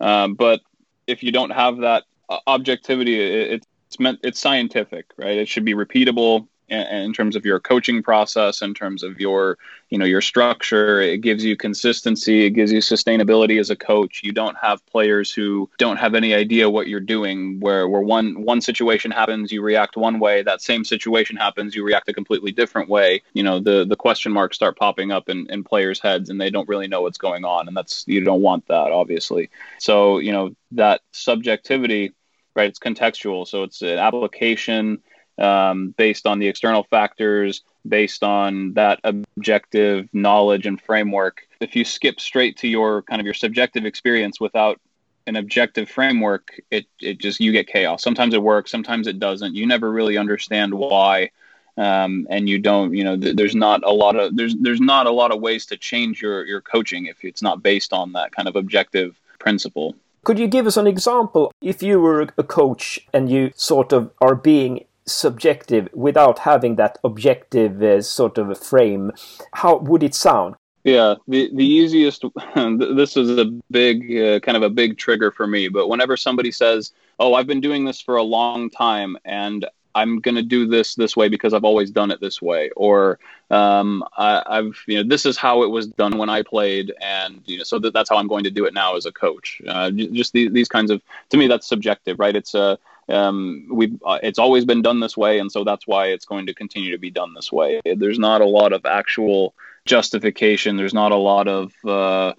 um, 0.00 0.34
but 0.34 0.60
if 1.06 1.22
you 1.22 1.32
don't 1.32 1.50
have 1.50 1.78
that 1.78 2.04
uh, 2.28 2.38
objectivity, 2.46 3.20
it, 3.20 3.64
it's 3.86 4.00
meant 4.00 4.20
it's 4.22 4.40
scientific, 4.40 5.06
right? 5.16 5.36
It 5.36 5.48
should 5.48 5.64
be 5.64 5.74
repeatable 5.74 6.46
in 6.70 7.12
terms 7.12 7.36
of 7.36 7.44
your 7.44 7.58
coaching 7.58 8.02
process 8.02 8.62
in 8.62 8.74
terms 8.74 9.02
of 9.02 9.20
your 9.20 9.58
you 9.88 9.98
know 9.98 10.04
your 10.04 10.20
structure 10.20 11.00
it 11.00 11.20
gives 11.20 11.44
you 11.44 11.56
consistency 11.56 12.46
it 12.46 12.50
gives 12.50 12.70
you 12.72 12.78
sustainability 12.78 13.58
as 13.58 13.70
a 13.70 13.76
coach. 13.76 14.20
You 14.22 14.32
don't 14.32 14.56
have 14.56 14.84
players 14.86 15.32
who 15.32 15.68
don't 15.78 15.96
have 15.96 16.14
any 16.14 16.32
idea 16.32 16.70
what 16.70 16.86
you're 16.86 17.00
doing 17.00 17.58
where 17.60 17.88
where 17.88 18.00
one 18.00 18.42
one 18.42 18.60
situation 18.60 19.10
happens 19.10 19.50
you 19.50 19.62
react 19.62 19.96
one 19.96 20.20
way 20.20 20.42
that 20.42 20.62
same 20.62 20.84
situation 20.84 21.36
happens 21.36 21.74
you 21.74 21.84
react 21.84 22.08
a 22.08 22.14
completely 22.14 22.52
different 22.52 22.88
way. 22.88 23.22
You 23.32 23.42
know 23.42 23.58
the 23.58 23.84
the 23.84 23.96
question 23.96 24.32
marks 24.32 24.56
start 24.56 24.78
popping 24.78 25.10
up 25.10 25.28
in, 25.28 25.46
in 25.50 25.64
players 25.64 26.00
heads 26.00 26.30
and 26.30 26.40
they 26.40 26.50
don't 26.50 26.68
really 26.68 26.88
know 26.88 27.02
what's 27.02 27.18
going 27.18 27.44
on 27.44 27.66
and 27.66 27.76
that's 27.76 28.04
you 28.06 28.22
don't 28.24 28.42
want 28.42 28.68
that 28.68 28.92
obviously. 28.92 29.50
So 29.78 30.18
you 30.18 30.32
know 30.32 30.54
that 30.72 31.00
subjectivity 31.12 32.12
right 32.54 32.68
it's 32.68 32.78
contextual. 32.78 33.46
So 33.46 33.64
it's 33.64 33.82
an 33.82 33.98
application 33.98 35.02
um, 35.40 35.94
based 35.96 36.26
on 36.26 36.38
the 36.38 36.46
external 36.46 36.84
factors, 36.84 37.62
based 37.88 38.22
on 38.22 38.74
that 38.74 39.00
objective 39.04 40.08
knowledge 40.12 40.66
and 40.66 40.80
framework. 40.80 41.46
If 41.60 41.74
you 41.74 41.84
skip 41.84 42.20
straight 42.20 42.56
to 42.58 42.68
your 42.68 43.02
kind 43.02 43.20
of 43.20 43.24
your 43.24 43.34
subjective 43.34 43.84
experience 43.84 44.40
without 44.40 44.80
an 45.26 45.36
objective 45.36 45.88
framework, 45.88 46.60
it, 46.70 46.86
it 47.00 47.18
just 47.18 47.40
you 47.40 47.52
get 47.52 47.66
chaos. 47.66 48.02
Sometimes 48.02 48.34
it 48.34 48.42
works, 48.42 48.70
sometimes 48.70 49.06
it 49.06 49.18
doesn't. 49.18 49.54
You 49.54 49.66
never 49.66 49.90
really 49.90 50.16
understand 50.16 50.74
why. 50.74 51.30
Um, 51.76 52.26
and 52.28 52.48
you 52.48 52.58
don't, 52.58 52.94
you 52.94 53.04
know, 53.04 53.16
th- 53.16 53.36
there's 53.36 53.54
not 53.54 53.82
a 53.84 53.92
lot 53.92 54.16
of 54.16 54.36
there's 54.36 54.54
there's 54.56 54.80
not 54.80 55.06
a 55.06 55.10
lot 55.10 55.30
of 55.32 55.40
ways 55.40 55.64
to 55.66 55.76
change 55.78 56.20
your 56.20 56.44
your 56.44 56.60
coaching 56.60 57.06
if 57.06 57.24
it's 57.24 57.40
not 57.40 57.62
based 57.62 57.92
on 57.92 58.12
that 58.12 58.32
kind 58.32 58.48
of 58.48 58.56
objective 58.56 59.18
principle. 59.38 59.94
Could 60.24 60.38
you 60.38 60.48
give 60.48 60.66
us 60.66 60.76
an 60.76 60.86
example 60.86 61.52
if 61.62 61.82
you 61.82 62.00
were 62.00 62.28
a 62.36 62.42
coach 62.42 63.00
and 63.14 63.30
you 63.30 63.52
sort 63.54 63.92
of 63.92 64.10
are 64.20 64.34
being 64.34 64.84
subjective 65.10 65.88
without 65.92 66.40
having 66.40 66.76
that 66.76 66.98
objective 67.04 67.82
uh, 67.82 68.00
sort 68.02 68.38
of 68.38 68.50
a 68.50 68.54
frame, 68.54 69.12
how 69.54 69.78
would 69.78 70.02
it 70.02 70.14
sound? 70.14 70.54
Yeah, 70.84 71.16
the 71.28 71.50
the 71.54 71.64
easiest. 71.64 72.24
this 72.54 73.16
is 73.16 73.36
a 73.36 73.44
big 73.70 74.16
uh, 74.16 74.40
kind 74.40 74.56
of 74.56 74.62
a 74.62 74.70
big 74.70 74.96
trigger 74.96 75.30
for 75.30 75.46
me. 75.46 75.68
But 75.68 75.88
whenever 75.88 76.16
somebody 76.16 76.50
says, 76.50 76.92
"Oh, 77.18 77.34
I've 77.34 77.46
been 77.46 77.60
doing 77.60 77.84
this 77.84 78.00
for 78.00 78.16
a 78.16 78.22
long 78.22 78.70
time, 78.70 79.18
and 79.26 79.66
I'm 79.94 80.20
going 80.20 80.36
to 80.36 80.42
do 80.42 80.66
this 80.66 80.94
this 80.94 81.16
way 81.16 81.28
because 81.28 81.52
I've 81.52 81.64
always 81.64 81.90
done 81.90 82.10
it 82.10 82.20
this 82.20 82.40
way," 82.40 82.70
or 82.76 83.18
um, 83.50 84.02
I, 84.16 84.42
have 84.48 84.72
you 84.86 84.96
know 84.96 85.08
this 85.08 85.26
is 85.26 85.36
how 85.36 85.64
it 85.64 85.70
was 85.70 85.86
done 85.86 86.16
when 86.16 86.30
I 86.30 86.42
played, 86.42 86.94
and 87.02 87.42
you 87.44 87.58
know 87.58 87.64
so 87.64 87.78
that, 87.80 87.92
that's 87.92 88.08
how 88.08 88.16
I'm 88.16 88.28
going 88.28 88.44
to 88.44 88.50
do 88.50 88.64
it 88.64 88.72
now 88.72 88.96
as 88.96 89.04
a 89.04 89.12
coach. 89.12 89.60
Uh, 89.68 89.90
just 89.90 90.32
these, 90.32 90.50
these 90.50 90.68
kinds 90.68 90.90
of 90.90 91.02
to 91.28 91.36
me 91.36 91.46
that's 91.46 91.66
subjective, 91.66 92.18
right? 92.18 92.34
It's 92.34 92.54
a 92.54 92.78
um, 93.10 93.66
we've 93.70 93.98
uh, 94.04 94.18
it's 94.22 94.38
always 94.38 94.64
been 94.64 94.82
done 94.82 95.00
this 95.00 95.16
way, 95.16 95.38
and 95.38 95.50
so 95.50 95.64
that's 95.64 95.86
why 95.86 96.06
it's 96.06 96.24
going 96.24 96.46
to 96.46 96.54
continue 96.54 96.92
to 96.92 96.98
be 96.98 97.10
done 97.10 97.34
this 97.34 97.52
way. 97.52 97.80
There's 97.84 98.18
not 98.18 98.40
a 98.40 98.46
lot 98.46 98.72
of 98.72 98.86
actual 98.86 99.54
justification. 99.84 100.76
There's 100.76 100.94
not 100.94 101.12
a 101.12 101.16
lot 101.16 101.48
of 101.48 101.72
uh, 101.84 102.34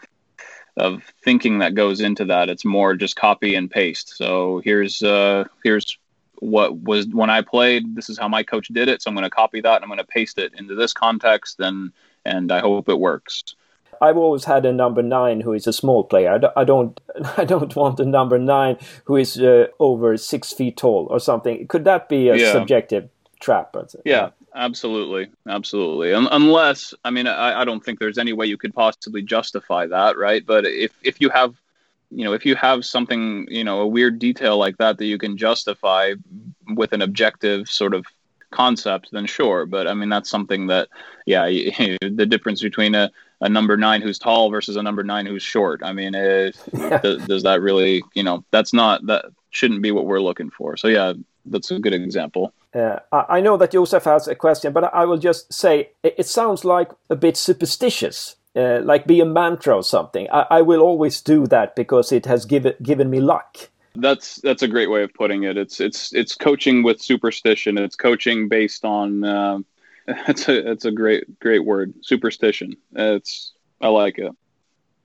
of 0.77 1.03
thinking 1.23 1.59
that 1.59 1.75
goes 1.75 2.01
into 2.01 2.25
that. 2.25 2.49
It's 2.49 2.65
more 2.65 2.95
just 2.95 3.15
copy 3.15 3.55
and 3.55 3.69
paste. 3.69 4.15
So 4.15 4.61
here's 4.63 5.01
uh, 5.01 5.45
here's 5.63 5.97
what 6.39 6.77
was 6.77 7.07
when 7.07 7.29
I 7.29 7.41
played. 7.41 7.95
This 7.95 8.09
is 8.09 8.17
how 8.17 8.27
my 8.27 8.43
coach 8.43 8.67
did 8.69 8.87
it. 8.87 9.01
So 9.01 9.09
I'm 9.09 9.15
going 9.15 9.23
to 9.23 9.29
copy 9.29 9.61
that 9.61 9.75
and 9.75 9.83
I'm 9.83 9.89
going 9.89 9.99
to 9.99 10.05
paste 10.05 10.39
it 10.39 10.53
into 10.57 10.75
this 10.75 10.93
context, 10.93 11.59
and 11.59 11.91
and 12.25 12.51
I 12.51 12.59
hope 12.59 12.89
it 12.89 12.99
works. 12.99 13.55
I've 14.01 14.17
always 14.17 14.46
had 14.46 14.65
a 14.65 14.74
number 14.74 15.03
nine 15.03 15.41
who 15.41 15.53
is 15.53 15.67
a 15.67 15.74
small 15.74 16.03
player. 16.03 16.39
I 16.58 16.63
don't, 16.63 17.00
I 17.38 17.46
don't 17.46 17.75
want 17.75 18.00
a 18.00 18.05
number 18.05 18.39
nine 18.39 18.77
who 19.05 19.15
is 19.15 19.39
uh, 19.39 19.67
over 19.79 20.17
six 20.17 20.51
feet 20.51 20.77
tall 20.77 21.08
or 21.10 21.20
something. 21.20 21.67
Could 21.67 21.86
that 21.86 22.10
be 22.10 22.29
a 22.29 22.36
yeah. 22.36 22.51
subjective 22.51 23.10
trap? 23.39 23.75
Yeah, 24.03 24.29
absolutely, 24.55 25.29
absolutely. 25.48 26.13
Un- 26.13 26.27
unless, 26.31 26.93
I 27.05 27.12
mean, 27.12 27.27
I, 27.27 27.62
I 27.62 27.65
don't 27.65 27.84
think 27.84 28.00
there's 28.00 28.17
any 28.17 28.34
way 28.34 28.48
you 28.48 28.58
could 28.58 28.74
possibly 28.74 29.22
justify 29.22 29.86
that, 29.88 30.17
right? 30.17 30.46
But 30.46 30.65
if 30.65 30.91
if 31.03 31.22
you 31.22 31.29
have 31.29 31.55
you 32.12 32.25
know 32.25 32.34
if 32.34 32.46
you 32.46 32.55
have 32.55 32.86
something 32.86 33.48
you 33.50 33.63
know 33.63 33.79
a 33.79 33.88
weird 33.88 34.20
detail 34.20 34.58
like 34.58 34.77
that 34.77 34.98
that 34.98 35.05
you 35.05 35.17
can 35.17 35.38
justify 35.38 36.13
with 36.75 36.91
an 36.93 37.01
objective 37.01 37.70
sort 37.70 37.93
of 37.93 38.05
concept 38.51 39.10
then 39.13 39.25
sure 39.25 39.65
but 39.65 39.88
i 39.88 39.93
mean 39.93 40.10
that's 40.10 40.29
something 40.29 40.67
that 40.67 40.89
yeah 41.25 41.46
the 42.01 42.25
difference 42.25 42.62
between 42.62 42.93
a, 42.96 43.10
a 43.41 43.50
number 43.50 43.75
nine 43.75 44.01
who's 44.01 44.17
tall 44.17 44.50
versus 44.50 44.75
a 44.75 44.83
number 44.83 45.03
nine 45.03 45.25
who's 45.25 45.43
short 45.43 45.81
i 45.83 45.91
mean 45.91 46.15
it, 46.15 46.57
does, 47.27 47.43
that 47.43 47.60
really 47.62 48.03
you 48.13 48.24
know 48.24 48.43
that's 48.51 48.74
not 48.74 49.05
that 49.05 49.25
shouldn't 49.50 49.81
be 49.81 49.91
what 49.91 50.05
we're 50.05 50.21
looking 50.21 50.50
for 50.50 50.77
so 50.77 50.88
yeah 50.88 51.13
that's 51.45 51.71
a 51.71 51.79
good 51.79 51.93
example 51.93 52.53
uh, 52.74 53.00
I 53.12 53.41
know 53.41 53.57
that 53.57 53.71
Josef 53.71 54.05
has 54.05 54.29
a 54.29 54.36
question, 54.36 54.71
but 54.71 54.93
I 54.93 55.03
will 55.03 55.17
just 55.17 55.51
say 55.51 55.89
it, 56.03 56.15
it 56.19 56.25
sounds 56.25 56.63
like 56.63 56.89
a 57.10 57.17
bit 57.17 57.36
superstitious 57.36 58.38
uh, 58.55 58.81
like 58.83 59.07
be 59.07 59.19
a 59.19 59.25
mantra 59.25 59.75
or 59.75 59.83
something. 59.83 60.27
I, 60.31 60.45
I, 60.50 60.62
will 60.62 60.81
always 60.81 61.21
do 61.21 61.48
that 61.48 61.75
because 61.75 62.12
it 62.12 62.25
has 62.25 62.45
given 62.45 62.74
given 62.81 63.10
me 63.10 63.19
luck. 63.19 63.69
That's 63.95 64.36
that's 64.41 64.62
a 64.62 64.67
great 64.67 64.89
way 64.89 65.03
of 65.03 65.13
putting 65.13 65.43
it. 65.43 65.57
It's 65.57 65.79
it's 65.79 66.13
it's 66.13 66.36
coaching 66.36 66.83
with 66.83 67.01
superstition. 67.01 67.77
It's 67.77 67.95
coaching 67.95 68.48
based 68.48 68.86
on. 68.86 69.24
Uh, 69.24 69.60
it's 70.27 70.48
a 70.48 70.72
it's 70.72 70.86
a 70.86 70.91
great 70.91 71.39
great 71.39 71.65
word. 71.65 71.93
Superstition. 72.01 72.75
It's 72.93 73.53
I 73.81 73.89
like 73.89 74.17
it. 74.17 74.31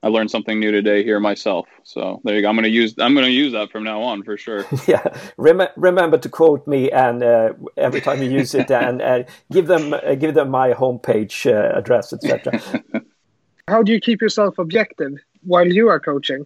I 0.03 0.09
learned 0.09 0.29
something 0.29 0.59
new 0.59 0.71
today 0.71 1.03
here 1.03 1.19
myself. 1.19 1.67
So 1.83 2.21
there 2.23 2.35
you 2.35 2.41
go. 2.41 2.49
I'm 2.49 2.55
gonna 2.55 2.67
use 2.67 2.95
I'm 2.99 3.15
gonna 3.15 3.27
use 3.27 3.53
that 3.53 3.71
from 3.71 3.83
now 3.83 4.01
on 4.01 4.23
for 4.23 4.37
sure. 4.37 4.65
yeah, 4.87 5.05
Rem- 5.37 5.67
remember 5.75 6.17
to 6.19 6.29
quote 6.29 6.67
me 6.67 6.91
and 6.91 7.23
uh, 7.23 7.53
every 7.77 8.01
time 8.01 8.21
you 8.21 8.29
use 8.29 8.53
it, 8.53 8.69
and 8.71 9.01
uh, 9.01 9.23
give 9.51 9.67
them 9.67 9.93
uh, 9.93 10.15
give 10.15 10.33
them 10.35 10.49
my 10.49 10.73
homepage 10.73 11.51
uh, 11.51 11.77
address, 11.77 12.13
etc. 12.13 12.83
How 13.67 13.83
do 13.83 13.91
you 13.91 13.99
keep 13.99 14.21
yourself 14.21 14.59
objective 14.59 15.13
while 15.41 15.67
you 15.67 15.89
are 15.89 15.99
coaching? 15.99 16.45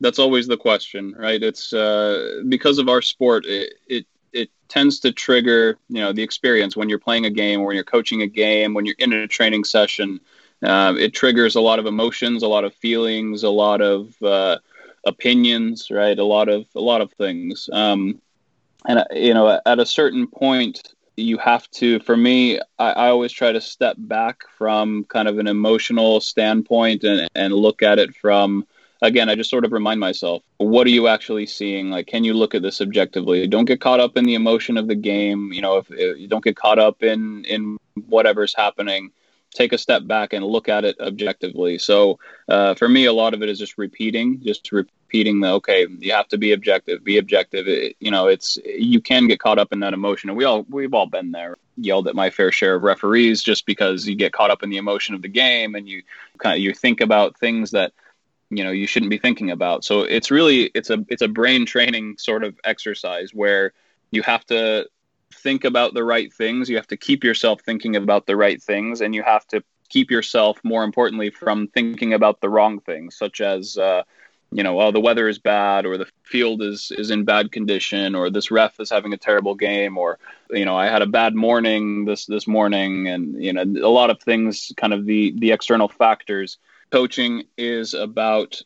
That's 0.00 0.18
always 0.18 0.46
the 0.46 0.56
question, 0.56 1.14
right? 1.16 1.42
It's 1.42 1.72
uh, 1.72 2.42
because 2.48 2.78
of 2.78 2.88
our 2.88 3.00
sport, 3.00 3.46
it, 3.46 3.74
it 3.88 4.06
it 4.34 4.50
tends 4.68 5.00
to 5.00 5.12
trigger 5.12 5.78
you 5.88 6.00
know 6.00 6.12
the 6.12 6.22
experience 6.22 6.76
when 6.76 6.88
you're 6.88 6.98
playing 6.98 7.26
a 7.26 7.30
game, 7.30 7.60
or 7.60 7.66
when 7.66 7.76
you're 7.76 7.84
coaching 7.84 8.22
a 8.22 8.26
game, 8.26 8.74
when 8.74 8.84
you're 8.84 8.96
in 8.98 9.12
a 9.12 9.26
training 9.26 9.64
session. 9.64 10.20
Uh, 10.62 10.94
it 10.98 11.12
triggers 11.12 11.56
a 11.56 11.60
lot 11.60 11.78
of 11.78 11.84
emotions, 11.84 12.42
a 12.42 12.48
lot 12.48 12.64
of 12.64 12.74
feelings, 12.74 13.42
a 13.42 13.50
lot 13.50 13.82
of 13.82 14.14
uh, 14.22 14.56
opinions, 15.04 15.90
right? 15.90 16.18
A 16.18 16.24
lot 16.24 16.48
of 16.48 16.66
a 16.74 16.80
lot 16.80 17.00
of 17.00 17.12
things. 17.12 17.68
Um, 17.72 18.20
and 18.86 19.04
you 19.12 19.34
know, 19.34 19.60
at 19.64 19.78
a 19.78 19.86
certain 19.86 20.26
point, 20.26 20.94
you 21.16 21.38
have 21.38 21.70
to 21.70 22.00
for 22.00 22.16
me 22.16 22.58
I, 22.78 22.90
I, 22.90 23.08
always 23.08 23.32
try 23.32 23.52
to 23.52 23.60
step 23.60 23.96
back 23.98 24.42
from 24.58 25.04
kind 25.04 25.28
of 25.28 25.38
an 25.38 25.46
emotional 25.46 26.20
standpoint 26.20 27.04
and, 27.04 27.28
and 27.34 27.54
look 27.54 27.82
at 27.82 27.98
it 27.98 28.16
from 28.16 28.66
again 29.04 29.28
i 29.28 29.34
just 29.34 29.50
sort 29.50 29.64
of 29.64 29.72
remind 29.72 30.00
myself 30.00 30.42
what 30.58 30.86
are 30.86 30.90
you 30.90 31.06
actually 31.08 31.46
seeing 31.46 31.90
like 31.90 32.06
can 32.06 32.24
you 32.24 32.34
look 32.34 32.54
at 32.54 32.62
this 32.62 32.80
objectively 32.80 33.46
don't 33.46 33.66
get 33.66 33.80
caught 33.80 34.00
up 34.00 34.16
in 34.16 34.24
the 34.24 34.34
emotion 34.34 34.76
of 34.76 34.88
the 34.88 34.94
game 34.94 35.52
you 35.52 35.60
know 35.60 35.76
if, 35.76 35.90
if 35.90 36.18
you 36.18 36.26
don't 36.26 36.44
get 36.44 36.56
caught 36.56 36.78
up 36.78 37.02
in 37.02 37.44
in 37.44 37.76
whatever's 38.06 38.54
happening 38.54 39.10
take 39.54 39.72
a 39.72 39.78
step 39.78 40.06
back 40.06 40.32
and 40.32 40.44
look 40.44 40.68
at 40.68 40.84
it 40.84 41.00
objectively. 41.00 41.78
So 41.78 42.18
uh, 42.48 42.74
for 42.74 42.88
me, 42.88 43.06
a 43.06 43.12
lot 43.12 43.32
of 43.32 43.42
it 43.42 43.48
is 43.48 43.58
just 43.58 43.78
repeating, 43.78 44.40
just 44.42 44.70
repeating 44.72 45.40
the 45.40 45.52
okay, 45.52 45.86
you 46.00 46.12
have 46.12 46.28
to 46.28 46.38
be 46.38 46.52
objective, 46.52 47.02
be 47.04 47.16
objective. 47.16 47.68
It, 47.68 47.96
you 48.00 48.10
know, 48.10 48.26
it's 48.26 48.58
you 48.64 49.00
can 49.00 49.26
get 49.26 49.38
caught 49.38 49.58
up 49.58 49.72
in 49.72 49.80
that 49.80 49.94
emotion, 49.94 50.28
and 50.28 50.36
we 50.36 50.44
all 50.44 50.66
we've 50.68 50.92
all 50.92 51.06
been 51.06 51.30
there. 51.30 51.56
Yelled 51.76 52.06
at 52.06 52.14
my 52.14 52.30
fair 52.30 52.52
share 52.52 52.76
of 52.76 52.82
referees 52.82 53.42
just 53.42 53.66
because 53.66 54.06
you 54.06 54.14
get 54.14 54.32
caught 54.32 54.50
up 54.50 54.62
in 54.62 54.70
the 54.70 54.76
emotion 54.76 55.14
of 55.14 55.22
the 55.22 55.28
game, 55.28 55.74
and 55.74 55.88
you 55.88 56.02
kind 56.38 56.54
of 56.54 56.60
you 56.60 56.74
think 56.74 57.00
about 57.00 57.38
things 57.38 57.70
that 57.70 57.92
you 58.56 58.64
know 58.64 58.70
you 58.70 58.86
shouldn't 58.86 59.10
be 59.10 59.18
thinking 59.18 59.50
about. 59.50 59.84
So 59.84 60.00
it's 60.00 60.30
really 60.30 60.70
it's 60.74 60.90
a 60.90 61.04
it's 61.08 61.22
a 61.22 61.28
brain 61.28 61.66
training 61.66 62.16
sort 62.18 62.44
of 62.44 62.58
exercise 62.64 63.34
where 63.34 63.72
you 64.10 64.22
have 64.22 64.44
to 64.46 64.88
think 65.34 65.64
about 65.64 65.94
the 65.94 66.04
right 66.04 66.32
things. 66.32 66.70
You 66.70 66.76
have 66.76 66.86
to 66.88 66.96
keep 66.96 67.24
yourself 67.24 67.60
thinking 67.62 67.96
about 67.96 68.26
the 68.26 68.36
right 68.36 68.62
things, 68.62 69.00
and 69.00 69.14
you 69.14 69.22
have 69.22 69.46
to 69.48 69.62
keep 69.88 70.10
yourself, 70.10 70.58
more 70.64 70.84
importantly, 70.84 71.30
from 71.30 71.68
thinking 71.68 72.14
about 72.14 72.40
the 72.40 72.48
wrong 72.48 72.80
things, 72.80 73.16
such 73.16 73.40
as, 73.40 73.76
uh, 73.76 74.02
you 74.50 74.62
know, 74.62 74.80
oh, 74.80 74.90
the 74.92 75.00
weather 75.00 75.28
is 75.28 75.38
bad, 75.38 75.84
or 75.84 75.98
the 75.98 76.06
field 76.22 76.62
is 76.62 76.92
is 76.96 77.10
in 77.10 77.24
bad 77.24 77.50
condition, 77.50 78.14
or 78.14 78.30
this 78.30 78.50
ref 78.50 78.78
is 78.78 78.90
having 78.90 79.12
a 79.12 79.18
terrible 79.18 79.54
game, 79.54 79.98
or 79.98 80.18
you 80.50 80.64
know, 80.64 80.76
I 80.76 80.86
had 80.86 81.02
a 81.02 81.06
bad 81.06 81.34
morning 81.34 82.04
this 82.04 82.26
this 82.26 82.46
morning, 82.46 83.08
and 83.08 83.42
you 83.42 83.52
know, 83.52 83.62
a 83.62 83.90
lot 83.90 84.10
of 84.10 84.20
things, 84.20 84.72
kind 84.76 84.92
of 84.92 85.06
the 85.06 85.34
the 85.38 85.50
external 85.50 85.88
factors. 85.88 86.58
Coaching 86.90 87.44
is 87.56 87.94
about 87.94 88.60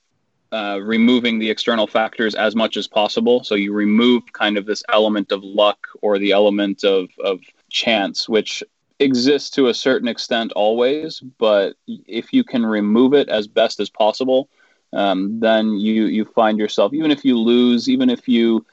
uh, 0.53 0.81
removing 0.83 1.39
the 1.39 1.51
external 1.51 1.87
factors 1.87 2.35
as 2.35 2.57
much 2.57 2.77
as 2.77 2.87
possible. 2.87 3.45
So 3.45 3.55
you 3.55 3.73
remove 3.73 4.23
kind 4.33 4.57
of 4.57 4.67
this 4.67 4.83
element 4.89 5.33
of 5.33 5.45
luck 5.45 5.87
or 6.01 6.19
the 6.19 6.33
element 6.33 6.85
of, 6.85 7.11
of 7.23 7.41
chance, 7.69 8.29
which 8.29 8.63
exists 8.99 9.51
to 9.51 9.69
a 9.69 9.75
certain 9.75 10.09
extent 10.09 10.53
always. 10.53 11.21
But 11.21 11.77
if 11.87 12.33
you 12.33 12.45
can 12.45 12.65
remove 12.65 13.15
it 13.15 13.29
as 13.29 13.47
best 13.47 13.81
as 13.81 13.91
possible, 13.91 14.49
um, 14.93 15.39
then 15.41 15.73
you 15.73 16.07
you 16.07 16.25
find 16.25 16.59
yourself 16.59 16.95
even 16.95 17.11
if 17.11 17.25
you 17.25 17.39
lose, 17.39 17.89
even 17.89 18.09
if 18.09 18.27
you 18.27 18.65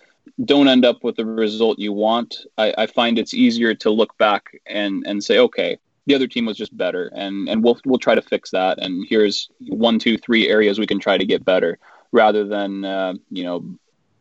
don't 0.43 0.67
end 0.67 0.85
up 0.85 1.03
with 1.03 1.17
the 1.17 1.25
result 1.25 1.77
you 1.77 1.93
want, 1.93 2.45
I, 2.57 2.73
I 2.77 2.87
find 2.87 3.19
it's 3.19 3.33
easier 3.33 3.73
to 3.75 3.89
look 3.89 4.17
back 4.17 4.61
and 4.65 5.05
and 5.05 5.23
say, 5.23 5.39
okay, 5.39 5.77
the 6.05 6.15
other 6.15 6.27
team 6.27 6.45
was 6.45 6.57
just 6.57 6.75
better, 6.75 7.09
and 7.13 7.49
and 7.49 7.63
we'll 7.63 7.79
we'll 7.85 7.99
try 7.99 8.15
to 8.15 8.21
fix 8.21 8.51
that. 8.51 8.79
And 8.79 9.05
here's 9.07 9.49
one, 9.67 9.99
two, 9.99 10.17
three 10.17 10.47
areas 10.47 10.79
we 10.79 10.87
can 10.87 10.99
try 10.99 11.17
to 11.17 11.25
get 11.25 11.45
better, 11.45 11.79
rather 12.11 12.45
than 12.45 12.85
uh, 12.85 13.13
you 13.29 13.43
know 13.43 13.65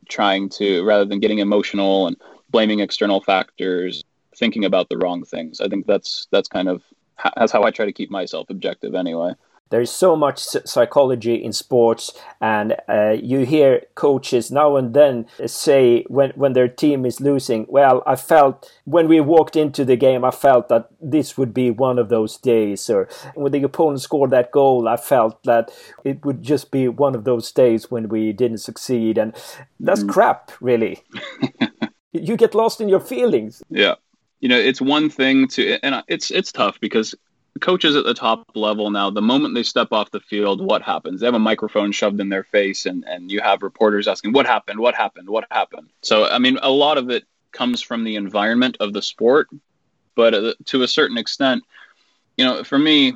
trying 0.08 0.48
to 0.50 0.82
rather 0.84 1.04
than 1.04 1.20
getting 1.20 1.38
emotional 1.38 2.06
and 2.06 2.16
blaming 2.50 2.80
external 2.80 3.20
factors, 3.20 4.02
thinking 4.36 4.64
about 4.64 4.88
the 4.88 4.98
wrong 4.98 5.24
things. 5.24 5.60
I 5.60 5.68
think 5.68 5.86
that's 5.86 6.26
that's 6.30 6.48
kind 6.48 6.68
of 6.68 6.82
that's 7.36 7.52
how 7.52 7.62
I 7.62 7.70
try 7.70 7.86
to 7.86 7.92
keep 7.92 8.10
myself 8.10 8.50
objective 8.50 8.94
anyway. 8.94 9.32
There 9.74 9.82
is 9.82 9.90
so 9.90 10.14
much 10.14 10.38
psychology 10.38 11.34
in 11.34 11.52
sports, 11.52 12.12
and 12.40 12.76
uh, 12.88 13.16
you 13.20 13.40
hear 13.40 13.82
coaches 13.96 14.52
now 14.52 14.76
and 14.76 14.94
then 14.94 15.26
say 15.46 16.04
when 16.06 16.30
when 16.36 16.52
their 16.52 16.68
team 16.68 17.04
is 17.04 17.20
losing, 17.20 17.66
"Well, 17.68 18.00
I 18.06 18.14
felt 18.14 18.70
when 18.84 19.08
we 19.08 19.18
walked 19.18 19.56
into 19.56 19.84
the 19.84 19.96
game, 19.96 20.24
I 20.24 20.30
felt 20.30 20.68
that 20.68 20.90
this 21.00 21.36
would 21.36 21.52
be 21.52 21.72
one 21.72 21.98
of 21.98 22.08
those 22.08 22.36
days," 22.36 22.88
or 22.88 23.08
when 23.34 23.50
the 23.50 23.64
opponent 23.64 24.00
scored 24.00 24.30
that 24.30 24.52
goal, 24.52 24.86
I 24.86 24.96
felt 24.96 25.42
that 25.42 25.72
it 26.04 26.24
would 26.24 26.40
just 26.40 26.70
be 26.70 26.86
one 26.86 27.16
of 27.16 27.24
those 27.24 27.50
days 27.50 27.90
when 27.90 28.08
we 28.08 28.32
didn't 28.32 28.58
succeed, 28.58 29.18
and 29.18 29.34
that's 29.80 30.04
mm. 30.04 30.08
crap, 30.08 30.52
really. 30.60 31.02
you 32.12 32.36
get 32.36 32.54
lost 32.54 32.80
in 32.80 32.88
your 32.88 33.00
feelings. 33.00 33.60
Yeah 33.70 33.96
you 34.40 34.48
know 34.48 34.58
it's 34.58 34.80
one 34.80 35.08
thing 35.08 35.48
to 35.48 35.78
and 35.82 36.02
it's 36.06 36.30
it's 36.30 36.52
tough 36.52 36.78
because 36.80 37.14
coaches 37.60 37.96
at 37.96 38.04
the 38.04 38.14
top 38.14 38.44
level 38.54 38.90
now, 38.90 39.10
the 39.10 39.22
moment 39.22 39.54
they 39.54 39.62
step 39.62 39.88
off 39.92 40.10
the 40.10 40.20
field, 40.20 40.60
what 40.60 40.82
happens? 40.82 41.20
They 41.20 41.26
have 41.26 41.34
a 41.34 41.38
microphone 41.38 41.92
shoved 41.92 42.20
in 42.20 42.28
their 42.28 42.44
face, 42.44 42.86
and, 42.86 43.04
and 43.04 43.30
you 43.30 43.40
have 43.40 43.62
reporters 43.62 44.08
asking, 44.08 44.32
What 44.32 44.46
happened? 44.46 44.80
What 44.80 44.94
happened? 44.94 45.28
What 45.28 45.46
happened? 45.50 45.90
So, 46.02 46.26
I 46.26 46.38
mean, 46.38 46.58
a 46.62 46.70
lot 46.70 46.98
of 46.98 47.10
it 47.10 47.24
comes 47.52 47.80
from 47.80 48.04
the 48.04 48.16
environment 48.16 48.76
of 48.80 48.92
the 48.92 49.02
sport, 49.02 49.48
but 50.14 50.56
to 50.66 50.82
a 50.82 50.88
certain 50.88 51.18
extent, 51.18 51.62
you 52.36 52.44
know, 52.44 52.64
for 52.64 52.78
me, 52.78 53.14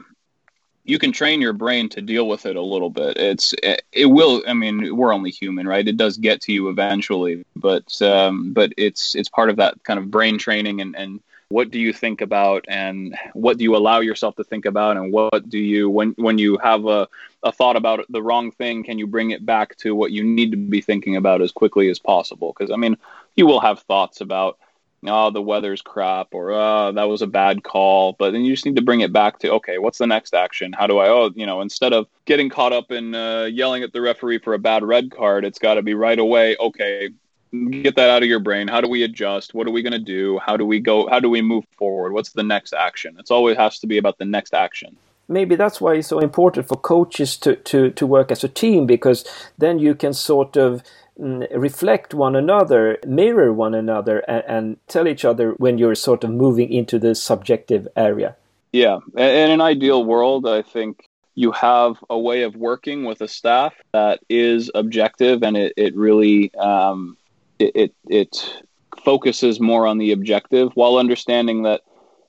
you 0.85 0.99
can 0.99 1.13
train 1.13 1.43
your 1.43 1.53
brain 1.53 1.89
to 1.91 2.01
deal 2.01 2.27
with 2.27 2.47
it 2.47 2.57
a 2.57 2.63
little 2.63 2.89
bit. 2.89 3.19
It's 3.19 3.53
it, 3.63 3.83
it 3.93 4.07
will. 4.07 4.43
I 4.49 4.55
mean, 4.55 4.97
we're 4.97 5.13
only 5.13 5.31
human, 5.31 5.69
right? 5.69 5.87
It 5.87 5.99
does 5.99 6.17
get 6.17 6.41
to 6.43 6.53
you 6.53 6.71
eventually, 6.71 7.45
but 7.55 8.01
um, 8.01 8.55
but 8.55 8.73
it's 8.79 9.15
it's 9.15 9.29
part 9.29 9.51
of 9.51 9.57
that 9.57 9.83
kind 9.85 9.99
of 9.99 10.11
brain 10.11 10.39
training 10.39 10.81
and 10.81 10.97
and 10.97 11.21
what 11.51 11.71
do 11.71 11.79
you 11.79 11.93
think 11.93 12.21
about 12.21 12.65
and 12.69 13.17
what 13.33 13.57
do 13.57 13.65
you 13.65 13.75
allow 13.75 14.01
yourself 14.01 14.37
to 14.37 14.45
think 14.45 14.67
about 14.67 14.97
and 14.97 15.13
what 15.13 15.49
do 15.49 15.59
you 15.59 15.89
when 15.89 16.11
when 16.19 16.37
you 16.37 16.59
have 16.59 16.85
a, 16.87 17.09
a 17.43 17.51
thought 17.51 17.77
about 17.77 18.05
the 18.11 18.23
wrong 18.23 18.51
thing 18.51 18.85
can 18.85 18.99
you 18.99 19.07
bring 19.07 19.31
it 19.31 19.47
back 19.47 19.75
to 19.77 19.95
what 19.95 20.13
you 20.13 20.23
need 20.23 20.51
to 20.51 20.57
be 20.57 20.83
thinking 20.83 21.17
about 21.17 21.41
as 21.41 21.53
quickly 21.53 21.89
as 21.89 21.99
possible? 21.99 22.55
Because 22.57 22.71
i 22.71 22.77
mean 22.77 22.97
you 23.35 23.47
will 23.47 23.61
have 23.61 23.81
thoughts 23.81 24.21
about 24.21 24.59
oh 25.07 25.31
the 25.31 25.41
weather's 25.41 25.81
crap 25.81 26.29
or 26.33 26.51
oh 26.51 26.93
that 26.93 27.09
was 27.09 27.23
a 27.23 27.27
bad 27.27 27.63
call. 27.63 28.15
But 28.19 28.33
then 28.33 28.43
you 28.43 28.53
just 28.53 28.67
need 28.67 28.77
to 28.77 28.83
bring 28.83 29.01
it 29.01 29.13
back 29.13 29.39
to 29.39 29.53
okay 29.53 29.79
what's 29.79 29.99
the 29.99 30.07
next 30.07 30.35
action? 30.35 30.75
How 30.75 30.87
do 30.87 30.99
i 30.99 31.09
oh 31.09 31.31
you 31.35 31.47
know 31.47 31.63
instead 31.63 31.95
of 31.95 32.09
getting 32.27 32.51
caught 32.51 32.75
up 32.75 32.91
in 32.91 33.15
uh, 33.15 33.45
yelling 33.45 33.83
at 33.83 33.95
the 33.95 34.03
referee 34.03 34.41
for 34.41 34.53
a 34.53 34.59
bad 34.59 34.85
red 34.85 35.11
card 35.11 35.47
it's 35.47 35.59
got 35.59 35.75
to 35.75 35.83
be 35.83 35.95
right 35.95 36.19
away 36.19 36.57
okay 36.61 37.09
get 37.53 37.97
that 37.97 38.11
out 38.11 38.23
of 38.23 38.29
your 38.29 38.41
brain. 38.41 38.69
How 38.69 38.81
do 38.81 38.89
we 38.89 39.03
adjust? 39.03 39.55
What 39.55 39.67
are 39.67 39.71
we 39.71 39.83
going 39.83 39.93
to 39.93 39.99
do? 39.99 40.39
How 40.39 40.57
do 40.57 40.65
we 40.65 40.81
go 40.81 41.09
how 41.09 41.21
do 41.21 41.31
we 41.31 41.43
move 41.43 41.65
forward? 41.77 42.13
What's 42.13 42.33
the 42.33 42.43
next 42.43 42.73
action? 42.73 43.17
It's 43.19 43.31
always 43.31 43.57
has 43.57 43.79
to 43.81 43.87
be 43.87 43.99
about 43.99 44.19
the 44.19 44.25
next 44.25 44.55
action. 44.55 44.97
Maybe 45.29 45.57
that's 45.57 45.81
why 45.81 45.95
it's 45.95 46.09
so 46.09 46.21
important 46.21 46.69
for 46.69 46.77
coaches 46.77 47.37
to, 47.39 47.57
to, 47.57 47.91
to 47.91 48.07
work 48.07 48.31
as 48.33 48.45
a 48.45 48.49
team 48.49 48.87
because 48.87 49.27
then 49.59 49.79
you 49.79 49.95
can 49.95 50.15
sort 50.15 50.57
of 50.57 50.83
mm, 51.21 51.47
reflect 51.55 52.15
one 52.15 52.35
another, 52.35 52.97
mirror 53.07 53.53
one 53.53 53.75
another, 53.75 54.21
and, 54.21 54.45
and, 54.47 54.77
tell 54.89 55.07
each 55.07 55.27
other 55.27 55.51
when 55.59 55.77
you're 55.77 55.95
sort 55.95 56.25
of 56.25 56.31
moving 56.31 56.73
into 56.73 56.99
the 56.99 57.15
subjective 57.15 57.87
area. 57.95 58.37
Yeah, 58.73 59.01
in 59.19 59.51
an 59.51 59.61
ideal 59.61 60.03
world, 60.03 60.47
I 60.47 60.63
think 60.63 61.07
you 61.35 61.53
have 61.53 62.03
a 62.09 62.19
way 62.19 62.43
of 62.43 62.57
working 62.57 63.05
with 63.05 63.21
a 63.21 63.29
staff 63.29 63.75
that 63.93 64.21
is 64.31 64.71
objective 64.75 65.43
and 65.43 65.59
it, 65.59 65.75
it 65.77 65.95
really 65.95 66.53
um, 66.55 67.18
it, 67.59 67.73
it, 67.75 67.95
it 68.09 68.63
focuses 69.05 69.61
more 69.61 69.87
on 69.87 69.99
the 69.99 70.13
objective 70.13 70.71
while 70.75 70.97
understanding 70.97 71.63
that 71.63 71.83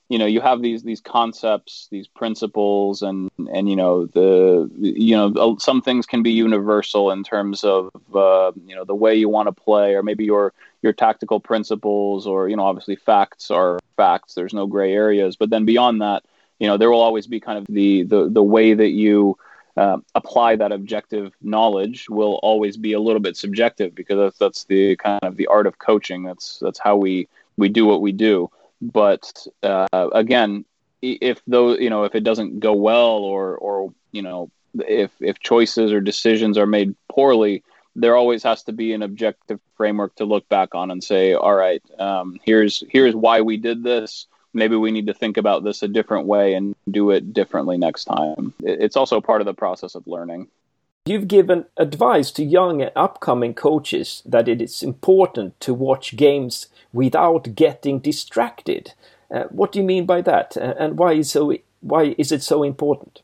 you 0.10 0.18
know 0.18 0.26
you 0.26 0.42
have 0.42 0.62
these 0.62 0.84
these 0.84 1.02
concepts 1.02 1.88
these 1.92 2.08
principles 2.08 3.02
and 3.02 3.30
and 3.54 3.70
you 3.70 3.76
know 3.76 4.06
the 4.08 4.70
you 4.80 5.16
know 5.16 5.58
some 5.58 5.82
things 5.82 6.06
can 6.06 6.24
be 6.24 6.32
universal 6.32 7.12
in 7.12 7.24
terms 7.24 7.64
of 7.64 7.92
uh, 8.16 8.52
you 8.66 8.76
know 8.76 8.84
the 8.84 8.96
way 8.96 9.16
you 9.16 9.30
want 9.30 9.48
to 9.48 9.52
play 9.52 9.94
or 9.96 10.04
maybe 10.04 10.26
your 10.26 10.52
your 10.82 10.94
tactical 10.94 11.40
principles 11.40 12.26
or 12.26 12.50
you 12.50 12.56
know 12.56 12.66
obviously 12.66 12.96
facts 12.96 13.52
are 13.52 13.80
facts. 13.98 14.34
There's 14.34 14.54
no 14.54 14.66
gray 14.66 14.94
areas. 14.94 15.36
But 15.36 15.50
then 15.50 15.66
beyond 15.66 16.02
that 16.02 16.24
you 16.60 16.68
know 16.68 16.78
there 16.78 16.90
will 16.90 17.02
always 17.02 17.28
be 17.28 17.40
kind 17.40 17.58
of 17.58 17.66
the 17.68 18.04
the 18.04 18.30
the 18.30 18.44
way 18.44 18.74
that 18.74 18.90
you 18.90 19.38
uh, 19.78 19.98
apply 20.16 20.56
that 20.56 20.72
objective 20.72 21.34
knowledge 21.42 22.10
will 22.10 22.40
always 22.44 22.78
be 22.78 22.94
a 22.94 23.00
little 23.00 23.20
bit 23.20 23.38
subjective 23.38 23.96
because 23.96 24.18
that's 24.18 24.38
that's 24.38 24.64
the 24.66 24.96
kind 24.98 25.20
of 25.24 25.38
the 25.38 25.48
art 25.48 25.68
of 25.68 25.80
coaching 25.80 26.24
that's 26.24 26.60
that's 26.60 26.80
how 26.80 26.96
we 26.96 27.28
we 27.58 27.70
do 27.70 27.86
what 27.86 28.02
we 28.02 28.12
do 28.12 28.50
but 28.82 29.46
uh, 29.64 29.88
again, 30.14 30.66
if 31.02 31.42
those 31.48 31.80
you 31.80 31.90
know 31.90 32.04
if 32.04 32.16
it 32.16 32.24
doesn't 32.24 32.60
go 32.60 32.74
well 32.74 33.18
or 33.18 33.58
or 33.58 33.94
you 34.12 34.22
know 34.22 34.52
if 34.80 35.12
if 35.20 35.40
choices 35.40 35.92
or 35.92 36.02
decisions 36.02 36.58
are 36.58 36.66
made 36.66 36.96
poorly, 37.10 37.64
there 37.96 38.16
always 38.16 38.44
has 38.44 38.64
to 38.64 38.72
be 38.74 38.94
an 38.94 39.02
objective 39.02 39.60
framework 39.76 40.16
to 40.16 40.26
look 40.26 40.48
back 40.50 40.76
on 40.76 40.92
and 40.92 41.04
say, 41.04 41.34
all 41.34 41.56
right, 41.56 41.84
um, 42.00 42.40
here's 42.44 42.84
here's 42.90 43.16
why 43.16 43.42
we 43.42 43.58
did 43.58 43.84
this. 43.84 44.28
Maybe 44.54 44.76
we 44.76 44.92
need 44.92 45.08
to 45.08 45.14
think 45.14 45.38
about 45.38 45.64
this 45.64 45.84
a 45.84 45.88
different 45.88 46.26
way 46.28 46.54
and 46.54 46.76
do 46.90 47.12
it 47.12 47.34
differently 47.34 47.78
next 47.78 48.06
time. 48.06 48.54
It's 48.62 48.98
also 48.98 49.22
part 49.22 49.42
of 49.42 49.46
the 49.46 49.54
process 49.54 49.96
of 49.96 50.08
learning. 50.08 50.48
You've 51.06 51.28
given 51.28 51.66
advice 51.78 52.30
to 52.34 52.44
young 52.44 52.82
and 52.82 52.92
upcoming 52.96 53.54
coaches 53.54 54.22
that 54.26 54.48
it 54.48 54.62
is 54.62 54.84
important 54.84 55.60
to 55.62 55.74
watch 55.74 56.16
games 56.16 56.68
without 56.94 57.56
getting 57.56 58.00
distracted. 58.00 58.94
Uh, 59.32 59.44
what 59.46 59.72
do 59.72 59.80
you 59.80 59.86
mean 59.86 60.06
by 60.06 60.22
that, 60.22 60.58
uh, 60.58 60.76
and 60.78 60.98
why 60.98 61.14
is 61.14 61.32
so? 61.32 61.56
Why 61.82 62.16
is 62.18 62.32
it 62.32 62.44
so 62.44 62.64
important? 62.64 63.22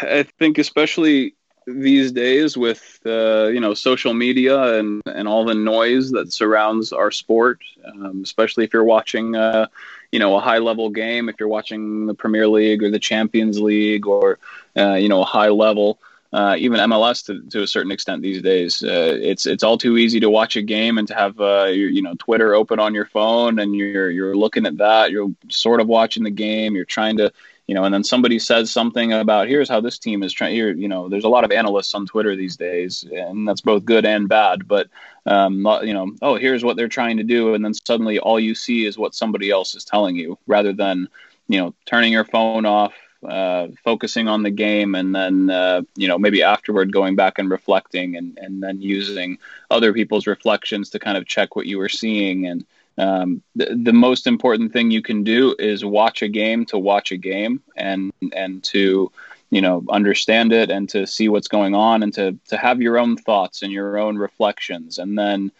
I 0.00 0.24
think, 0.38 0.58
especially 0.58 1.34
these 1.66 2.12
days, 2.12 2.56
with 2.56 3.00
uh, 3.04 3.46
you 3.46 3.60
know 3.60 3.74
social 3.74 4.14
media 4.14 4.78
and 4.78 5.02
and 5.06 5.28
all 5.28 5.44
the 5.44 5.54
noise 5.54 6.10
that 6.12 6.32
surrounds 6.32 6.92
our 6.92 7.10
sport, 7.10 7.60
um, 7.84 8.22
especially 8.22 8.64
if 8.64 8.72
you're 8.72 8.84
watching, 8.84 9.34
uh, 9.34 9.66
you 10.14 10.20
know, 10.20 10.36
a 10.36 10.40
high 10.40 10.58
level 10.58 10.90
game, 10.90 11.28
if 11.28 11.36
you're 11.40 11.48
watching 11.48 12.06
the 12.06 12.14
Premier 12.14 12.46
League 12.46 12.84
or 12.84 12.90
the 12.90 13.00
Champions 13.00 13.60
League 13.60 14.06
or 14.06 14.38
uh, 14.76 14.94
you 14.94 15.08
know 15.08 15.20
a 15.20 15.24
high 15.24 15.48
level 15.48 15.98
uh, 16.34 16.56
even 16.58 16.80
MLS 16.80 17.24
to, 17.26 17.48
to 17.50 17.62
a 17.62 17.66
certain 17.66 17.92
extent 17.92 18.20
these 18.20 18.42
days. 18.42 18.82
Uh, 18.82 19.16
it's 19.20 19.46
it's 19.46 19.62
all 19.62 19.78
too 19.78 19.96
easy 19.96 20.18
to 20.18 20.28
watch 20.28 20.56
a 20.56 20.62
game 20.62 20.98
and 20.98 21.06
to 21.06 21.14
have 21.14 21.40
uh, 21.40 21.66
your, 21.66 21.88
you 21.88 22.02
know 22.02 22.14
Twitter 22.18 22.54
open 22.54 22.80
on 22.80 22.92
your 22.92 23.06
phone 23.06 23.60
and 23.60 23.74
you're 23.74 24.10
you're 24.10 24.36
looking 24.36 24.66
at 24.66 24.76
that. 24.78 25.12
You're 25.12 25.32
sort 25.48 25.80
of 25.80 25.86
watching 25.86 26.24
the 26.24 26.30
game. 26.30 26.74
You're 26.74 26.84
trying 26.84 27.18
to 27.18 27.32
you 27.66 27.74
know, 27.74 27.84
and 27.84 27.94
then 27.94 28.04
somebody 28.04 28.38
says 28.38 28.70
something 28.70 29.12
about 29.12 29.48
here's 29.48 29.68
how 29.68 29.80
this 29.80 29.98
team 29.98 30.22
is 30.22 30.32
trying. 30.32 30.54
Here, 30.54 30.72
you 30.72 30.88
know, 30.88 31.08
there's 31.08 31.24
a 31.24 31.28
lot 31.28 31.44
of 31.44 31.52
analysts 31.52 31.94
on 31.94 32.06
Twitter 32.06 32.36
these 32.36 32.56
days, 32.56 33.04
and 33.10 33.48
that's 33.48 33.62
both 33.62 33.84
good 33.84 34.04
and 34.04 34.28
bad. 34.28 34.68
But 34.68 34.88
um, 35.26 35.66
you 35.82 35.94
know, 35.94 36.12
oh, 36.20 36.36
here's 36.36 36.64
what 36.64 36.76
they're 36.76 36.88
trying 36.88 37.16
to 37.16 37.24
do, 37.24 37.54
and 37.54 37.64
then 37.64 37.74
suddenly 37.74 38.18
all 38.18 38.38
you 38.38 38.54
see 38.54 38.84
is 38.84 38.98
what 38.98 39.14
somebody 39.14 39.50
else 39.50 39.74
is 39.74 39.84
telling 39.84 40.16
you, 40.16 40.38
rather 40.46 40.72
than 40.72 41.08
you 41.48 41.58
know 41.58 41.74
turning 41.86 42.12
your 42.12 42.24
phone 42.24 42.66
off 42.66 42.94
uh, 43.24 43.68
focusing 43.82 44.28
on 44.28 44.42
the 44.42 44.50
game 44.50 44.94
and 44.94 45.14
then 45.14 45.48
uh, 45.50 45.82
you 45.96 46.08
know 46.08 46.18
maybe 46.18 46.42
afterward 46.42 46.92
going 46.92 47.16
back 47.16 47.38
and 47.38 47.50
reflecting 47.50 48.16
and, 48.16 48.38
and 48.38 48.62
then 48.62 48.80
using 48.80 49.38
other 49.70 49.92
people's 49.92 50.26
reflections 50.26 50.90
to 50.90 50.98
kind 50.98 51.16
of 51.16 51.26
check 51.26 51.56
what 51.56 51.66
you 51.66 51.78
were 51.78 51.88
seeing 51.88 52.46
and 52.46 52.66
um, 52.98 53.42
the, 53.56 53.78
the 53.82 53.92
most 53.92 54.26
important 54.26 54.72
thing 54.72 54.90
you 54.90 55.02
can 55.02 55.24
do 55.24 55.54
is 55.58 55.84
watch 55.84 56.22
a 56.22 56.28
game 56.28 56.64
to 56.66 56.78
watch 56.78 57.10
a 57.12 57.16
game 57.16 57.62
and 57.76 58.12
and 58.32 58.62
to 58.64 59.10
you 59.50 59.60
know 59.60 59.84
understand 59.90 60.52
it 60.52 60.70
and 60.70 60.88
to 60.90 61.06
see 61.06 61.28
what's 61.28 61.48
going 61.48 61.74
on 61.74 62.02
and 62.02 62.14
to 62.14 62.38
to 62.48 62.56
have 62.56 62.80
your 62.80 62.98
own 62.98 63.16
thoughts 63.16 63.62
and 63.62 63.72
your 63.72 63.98
own 63.98 64.16
reflections 64.16 64.98
and 64.98 65.18
then 65.18 65.50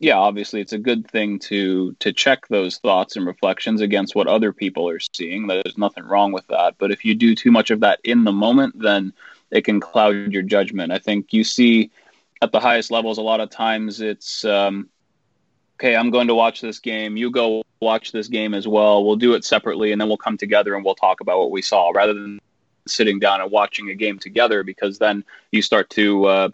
yeah, 0.00 0.16
obviously 0.16 0.60
it's 0.60 0.72
a 0.72 0.78
good 0.78 1.10
thing 1.10 1.38
to 1.40 1.92
to 1.94 2.12
check 2.12 2.46
those 2.48 2.78
thoughts 2.78 3.16
and 3.16 3.26
reflections 3.26 3.80
against 3.80 4.14
what 4.14 4.28
other 4.28 4.52
people 4.52 4.88
are 4.88 5.00
seeing. 5.14 5.46
There's 5.46 5.78
nothing 5.78 6.04
wrong 6.04 6.32
with 6.32 6.46
that. 6.48 6.76
But 6.78 6.92
if 6.92 7.04
you 7.04 7.14
do 7.14 7.34
too 7.34 7.50
much 7.50 7.70
of 7.70 7.80
that 7.80 8.00
in 8.04 8.24
the 8.24 8.32
moment, 8.32 8.78
then 8.80 9.12
it 9.50 9.64
can 9.64 9.80
cloud 9.80 10.32
your 10.32 10.42
judgment. 10.42 10.92
I 10.92 10.98
think 10.98 11.32
you 11.32 11.42
see 11.42 11.90
at 12.42 12.52
the 12.52 12.60
highest 12.60 12.90
levels 12.90 13.18
a 13.18 13.22
lot 13.22 13.40
of 13.40 13.50
times 13.50 14.00
it's 14.00 14.44
um, 14.44 14.88
okay. 15.78 15.96
I'm 15.96 16.10
going 16.10 16.28
to 16.28 16.34
watch 16.34 16.60
this 16.60 16.78
game. 16.78 17.16
You 17.16 17.30
go 17.30 17.62
watch 17.80 18.12
this 18.12 18.28
game 18.28 18.54
as 18.54 18.66
well. 18.66 19.04
We'll 19.04 19.16
do 19.16 19.34
it 19.34 19.44
separately, 19.44 19.92
and 19.92 20.00
then 20.00 20.08
we'll 20.08 20.16
come 20.16 20.36
together 20.36 20.74
and 20.74 20.84
we'll 20.84 20.94
talk 20.94 21.20
about 21.20 21.38
what 21.38 21.50
we 21.50 21.62
saw, 21.62 21.90
rather 21.90 22.14
than 22.14 22.40
sitting 22.86 23.18
down 23.18 23.40
and 23.40 23.50
watching 23.50 23.90
a 23.90 23.94
game 23.94 24.18
together. 24.18 24.62
Because 24.62 24.98
then 24.98 25.24
you 25.52 25.62
start 25.62 25.90
to 25.90 26.24
uh, 26.26 26.48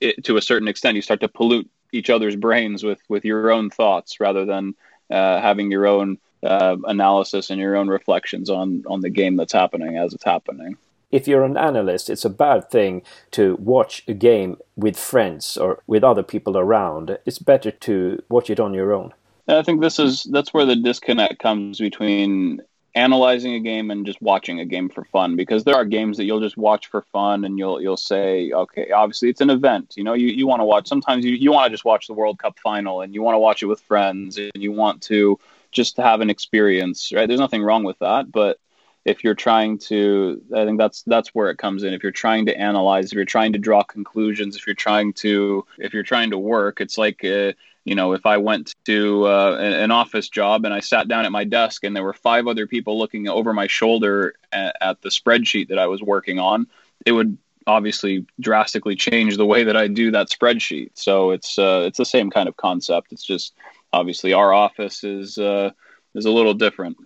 it, 0.00 0.24
to 0.24 0.36
a 0.36 0.42
certain 0.42 0.68
extent 0.68 0.96
you 0.96 1.02
start 1.02 1.20
to 1.20 1.28
pollute 1.28 1.68
each 1.92 2.10
other's 2.10 2.36
brains 2.36 2.82
with 2.82 3.00
with 3.08 3.24
your 3.24 3.50
own 3.50 3.70
thoughts 3.70 4.20
rather 4.20 4.44
than 4.44 4.74
uh, 5.10 5.40
having 5.40 5.70
your 5.70 5.86
own 5.86 6.18
uh, 6.42 6.76
analysis 6.84 7.50
and 7.50 7.60
your 7.60 7.76
own 7.76 7.88
reflections 7.88 8.50
on 8.50 8.84
on 8.86 9.00
the 9.00 9.10
game 9.10 9.36
that's 9.36 9.52
happening 9.52 9.96
as 9.96 10.14
it's 10.14 10.24
happening. 10.24 10.76
If 11.10 11.26
you're 11.26 11.44
an 11.44 11.56
analyst, 11.56 12.08
it's 12.08 12.24
a 12.24 12.30
bad 12.30 12.70
thing 12.70 13.02
to 13.32 13.56
watch 13.56 14.04
a 14.06 14.14
game 14.14 14.58
with 14.76 14.96
friends 14.96 15.56
or 15.56 15.82
with 15.86 16.04
other 16.04 16.22
people 16.22 16.56
around. 16.56 17.18
It's 17.26 17.38
better 17.38 17.70
to 17.70 18.22
watch 18.28 18.48
it 18.50 18.60
on 18.60 18.74
your 18.74 18.92
own. 18.92 19.12
I 19.48 19.62
think 19.62 19.80
this 19.80 19.98
is 19.98 20.24
that's 20.24 20.54
where 20.54 20.66
the 20.66 20.76
disconnect 20.76 21.40
comes 21.40 21.78
between 21.78 22.62
analyzing 22.94 23.54
a 23.54 23.60
game 23.60 23.90
and 23.90 24.04
just 24.04 24.20
watching 24.20 24.58
a 24.58 24.64
game 24.64 24.88
for 24.88 25.04
fun 25.04 25.36
because 25.36 25.64
there 25.64 25.76
are 25.76 25.84
games 25.84 26.16
that 26.16 26.24
you'll 26.24 26.40
just 26.40 26.56
watch 26.56 26.88
for 26.88 27.02
fun 27.12 27.44
and 27.44 27.56
you'll 27.56 27.80
you'll 27.80 27.96
say 27.96 28.50
okay 28.50 28.90
obviously 28.90 29.28
it's 29.28 29.40
an 29.40 29.50
event 29.50 29.94
you 29.96 30.02
know 30.02 30.12
you, 30.12 30.26
you 30.26 30.46
want 30.46 30.60
to 30.60 30.64
watch 30.64 30.88
sometimes 30.88 31.24
you, 31.24 31.32
you 31.32 31.52
want 31.52 31.66
to 31.66 31.70
just 31.70 31.84
watch 31.84 32.08
the 32.08 32.12
world 32.12 32.40
cup 32.40 32.58
final 32.58 33.00
and 33.00 33.14
you 33.14 33.22
want 33.22 33.34
to 33.34 33.38
watch 33.38 33.62
it 33.62 33.66
with 33.66 33.80
friends 33.80 34.38
and 34.38 34.50
you 34.56 34.72
want 34.72 35.00
to 35.00 35.38
just 35.70 35.96
have 35.98 36.20
an 36.20 36.30
experience 36.30 37.12
right 37.12 37.28
there's 37.28 37.38
nothing 37.38 37.62
wrong 37.62 37.84
with 37.84 37.98
that 38.00 38.30
but 38.32 38.58
if 39.04 39.24
you're 39.24 39.34
trying 39.34 39.78
to 39.78 40.42
i 40.54 40.64
think 40.64 40.78
that's 40.78 41.02
that's 41.04 41.28
where 41.30 41.50
it 41.50 41.58
comes 41.58 41.82
in 41.82 41.94
if 41.94 42.02
you're 42.02 42.12
trying 42.12 42.46
to 42.46 42.56
analyze 42.56 43.06
if 43.06 43.12
you're 43.12 43.24
trying 43.24 43.52
to 43.52 43.58
draw 43.58 43.82
conclusions 43.82 44.56
if 44.56 44.66
you're 44.66 44.74
trying 44.74 45.12
to 45.12 45.64
if 45.78 45.92
you're 45.92 46.02
trying 46.02 46.30
to 46.30 46.38
work 46.38 46.80
it's 46.80 46.98
like 46.98 47.24
uh, 47.24 47.52
you 47.84 47.94
know, 47.94 48.12
if 48.12 48.26
I 48.26 48.36
went 48.36 48.74
to 48.84 49.26
uh, 49.26 49.56
an 49.58 49.90
office 49.90 50.28
job 50.28 50.64
and 50.64 50.74
I 50.74 50.80
sat 50.80 51.08
down 51.08 51.24
at 51.24 51.32
my 51.32 51.44
desk 51.44 51.82
and 51.82 51.96
there 51.96 52.04
were 52.04 52.12
five 52.12 52.46
other 52.46 52.66
people 52.66 52.98
looking 52.98 53.28
over 53.28 53.52
my 53.52 53.66
shoulder 53.66 54.34
at, 54.52 54.76
at, 54.80 55.02
the 55.02 55.08
spreadsheet 55.08 55.68
that 55.68 55.78
I 55.78 55.86
was 55.86 56.02
working 56.02 56.38
on, 56.38 56.66
it 57.06 57.12
would 57.12 57.38
obviously 57.66 58.26
drastically 58.38 58.96
change 58.96 59.36
the 59.36 59.46
way 59.46 59.64
that 59.64 59.76
I 59.76 59.86
do 59.86 60.10
that 60.10 60.28
spreadsheet. 60.28 60.90
So 60.94 61.30
it's 61.30 61.58
uh, 61.58 61.84
it's 61.86 61.98
the 61.98 62.04
same 62.04 62.30
kind 62.30 62.48
of 62.48 62.56
concept. 62.56 63.12
It's 63.12 63.24
just 63.24 63.54
obviously 63.92 64.34
our 64.34 64.52
office 64.52 65.02
is 65.02 65.38
uh, 65.38 65.70
is 66.14 66.26
a 66.26 66.30
little 66.30 66.54
different. 66.54 66.98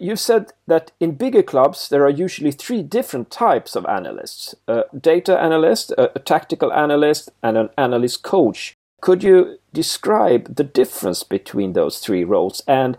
You 0.00 0.16
said 0.16 0.52
that 0.66 0.92
in 1.00 1.12
bigger 1.12 1.42
clubs 1.42 1.88
there 1.88 2.04
are 2.04 2.10
usually 2.10 2.52
three 2.52 2.82
different 2.82 3.30
types 3.30 3.74
of 3.74 3.84
analysts: 3.86 4.54
a 4.66 4.84
data 4.98 5.38
analyst, 5.38 5.90
a, 5.92 6.16
a 6.16 6.20
tactical 6.20 6.72
analyst, 6.72 7.30
and 7.42 7.56
an 7.56 7.70
analyst 7.76 8.22
coach. 8.22 8.76
Could 9.00 9.22
you 9.22 9.58
describe 9.72 10.56
the 10.56 10.64
difference 10.64 11.22
between 11.22 11.72
those 11.72 11.98
three 11.98 12.24
roles 12.24 12.62
and 12.66 12.96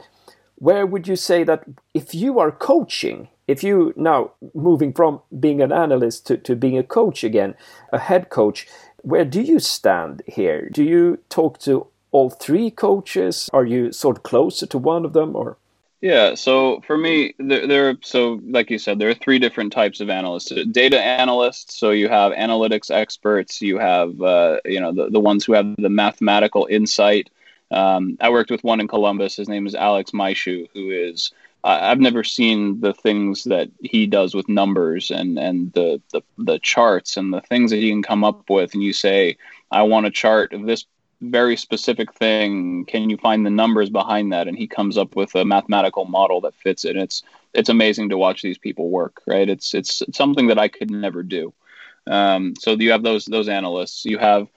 where 0.56 0.86
would 0.86 1.08
you 1.08 1.16
say 1.16 1.46
that 1.46 1.64
if 1.94 2.14
you 2.14 2.38
are 2.40 2.52
coaching, 2.52 3.30
if 3.48 3.64
you 3.64 3.94
now 3.96 4.32
moving 4.54 4.92
from 4.92 5.22
being 5.40 5.62
an 5.62 5.72
analyst 5.72 6.28
to, 6.28 6.38
to 6.38 6.56
being 6.56 6.78
a 6.78 6.84
coach 6.84 7.24
again, 7.24 7.56
a 7.94 8.00
head 8.00 8.30
coach, 8.30 8.68
where 9.02 9.24
do 9.24 9.42
you 9.42 9.60
stand 9.60 10.22
here? 10.28 10.70
Do 10.70 10.84
you 10.84 11.20
talk 11.30 11.60
to 11.60 11.88
all 12.12 12.30
three 12.30 12.70
coaches? 12.72 13.50
Are 13.54 13.66
you 13.66 13.94
sort 13.94 14.18
of 14.18 14.24
closer 14.24 14.66
to 14.66 14.78
one 14.78 15.06
of 15.06 15.14
them 15.14 15.36
or? 15.36 15.58
Yeah, 16.02 16.36
so 16.36 16.80
for 16.88 16.98
me, 16.98 17.34
there, 17.40 17.68
there, 17.68 17.98
so 18.02 18.40
like 18.48 18.70
you 18.70 18.80
said, 18.80 19.00
there 19.00 19.10
are 19.10 19.14
three 19.14 19.38
different 19.38 19.74
types 19.74 20.00
of 20.00 20.10
analysts. 20.10 20.54
Data 20.72 21.00
analysts, 21.02 21.78
so 21.78 21.92
you 21.92 22.08
have 22.08 22.32
analytics 22.32 22.90
experts, 22.90 23.62
you 23.62 23.78
have 23.80 24.22
uh, 24.22 24.60
you 24.64 24.80
know 24.80 24.94
the, 24.94 25.10
the 25.10 25.20
ones 25.20 25.44
who 25.44 25.54
have 25.54 25.76
the 25.78 25.90
mathematical 25.90 26.68
insight. 26.70 27.30
Um, 27.70 28.18
I 28.22 28.30
worked 28.30 28.50
with 28.50 28.64
one 28.64 28.80
in 28.80 28.88
Columbus. 28.88 29.36
His 29.36 29.50
name 29.50 29.68
is 29.68 29.76
Alex 29.76 30.12
Maishu, 30.12 30.70
who 30.74 30.90
is 30.90 31.34
I've 31.66 32.00
never 32.00 32.24
seen 32.24 32.80
the 32.80 32.94
things 32.94 33.44
that 33.44 33.70
he 33.82 34.06
does 34.08 34.34
with 34.34 34.48
numbers 34.48 35.12
and 35.12 35.38
and 35.38 35.74
the, 35.74 36.02
the 36.14 36.22
the 36.38 36.60
charts 36.60 37.18
and 37.18 37.34
the 37.34 37.42
things 37.42 37.72
that 37.72 37.78
he 37.78 37.90
can 37.90 38.04
come 38.04 38.24
up 38.24 38.50
with. 38.50 38.74
And 38.74 38.82
you 38.82 38.94
say, 38.94 39.38
I 39.70 39.82
want 39.84 40.06
a 40.06 40.12
chart 40.12 40.54
of 40.54 40.66
this 40.66 40.86
very 41.22 41.58
specific 41.58 42.14
thing. 42.14 42.86
Can 42.86 43.10
you 43.10 43.18
find 43.18 43.46
the 43.46 43.50
numbers 43.50 43.90
behind 43.90 44.32
that? 44.34 44.48
And 44.48 44.58
he 44.58 44.68
comes 44.68 44.98
up 44.98 45.16
with 45.16 45.36
a 45.36 45.46
mathematical 45.46 46.06
model 46.06 46.42
that 46.42 46.56
fits 46.56 46.86
it. 46.86 46.92
And 46.92 47.02
it's 47.02 47.24
it's 47.54 47.70
amazing 47.70 48.10
to 48.10 48.18
watch 48.18 48.42
these 48.42 48.58
people 48.58 48.90
work. 48.90 49.22
Right? 49.28 49.50
It's 49.50 49.74
it's, 49.74 50.04
something 50.14 50.48
that 50.48 50.60
I 50.60 50.68
could 50.68 50.92
never 50.92 51.24
do. 51.24 51.54
Um, 52.08 52.54
so 52.58 52.72
you 52.72 52.92
have 52.92 53.04
those 53.04 53.26
those 53.26 53.50
analysts. 53.50 54.06
You 54.06 54.18
have 54.18 54.48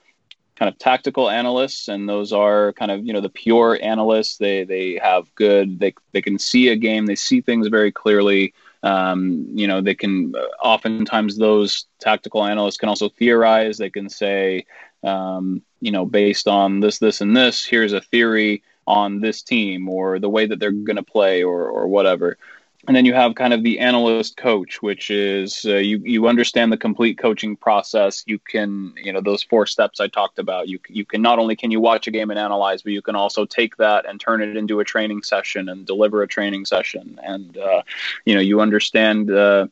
kind 0.55 0.69
of 0.69 0.77
tactical 0.79 1.29
analysts, 1.29 1.87
and 1.87 2.07
those 2.07 2.31
are 2.31 2.73
kind 2.73 2.91
of 2.91 3.05
you 3.05 3.13
know 3.13 3.21
the 3.21 3.29
pure 3.29 3.77
analysts. 3.81 4.37
They 4.37 4.63
they 4.63 4.99
have 5.01 5.33
good. 5.35 5.79
They 5.79 5.93
they 6.11 6.21
can 6.21 6.39
see 6.39 6.69
a 6.69 6.75
game. 6.75 7.05
They 7.05 7.15
see 7.15 7.41
things 7.41 7.67
very 7.67 7.91
clearly. 7.91 8.53
Um, 8.83 9.47
you 9.53 9.65
know, 9.65 9.79
they 9.79 9.95
can 9.95 10.33
oftentimes 10.61 11.37
those 11.37 11.85
tactical 11.99 12.45
analysts 12.45 12.77
can 12.77 12.89
also 12.89 13.07
theorize. 13.07 13.77
They 13.77 13.89
can 13.89 14.09
say, 14.09 14.65
um, 15.03 15.61
you 15.81 15.91
know, 15.91 16.05
based 16.05 16.47
on 16.47 16.79
this, 16.79 16.99
this, 16.99 17.21
and 17.21 17.35
this, 17.35 17.65
here's 17.65 17.93
a 17.93 18.01
theory 18.01 18.63
on 18.87 19.19
this 19.19 19.41
team 19.41 19.89
or 19.89 20.19
the 20.19 20.29
way 20.29 20.45
that 20.45 20.59
they're 20.59 20.71
going 20.71 20.97
to 20.97 21.03
play 21.03 21.43
or 21.43 21.67
or 21.67 21.87
whatever. 21.87 22.37
And 22.85 22.97
then 22.97 23.05
you 23.05 23.13
have 23.13 23.35
kind 23.35 23.53
of 23.53 23.63
the 23.63 23.79
analyst 23.79 24.35
coach 24.35 24.81
which 24.81 25.09
is 25.09 25.65
uh, 25.65 25.75
you 25.75 25.99
you 25.99 26.27
understand 26.27 26.71
the 26.71 26.77
complete 26.77 27.17
coaching 27.17 27.55
process. 27.55 28.23
You 28.27 28.39
can 28.39 28.93
you 29.01 29.13
know 29.13 29.21
those 29.21 29.41
four 29.41 29.65
steps 29.65 30.01
i 30.01 30.07
talked 30.07 30.37
about 30.37 30.67
you 30.67 30.79
you 30.89 31.05
can 31.05 31.21
not 31.21 31.39
only 31.39 31.55
can 31.55 31.71
you 31.71 31.79
watch 31.79 32.07
a 32.07 32.11
game 32.11 32.29
and 32.29 32.39
analyze 32.39 32.81
but 32.81 32.91
you 32.91 33.01
can 33.01 33.15
also 33.15 33.45
take 33.45 33.77
that 33.77 34.05
and 34.05 34.19
turn 34.19 34.41
it 34.41 34.57
into 34.57 34.81
a 34.81 34.83
training 34.83 35.23
session 35.23 35.69
and 35.69 35.85
deliver 35.85 36.23
a 36.23 36.27
training 36.27 36.65
session. 36.65 37.19
And 37.23 37.57
uh, 37.57 37.83
you 38.25 38.35
know 38.35 38.41
you 38.41 38.59
understand 38.59 39.31
uh, 39.31 39.67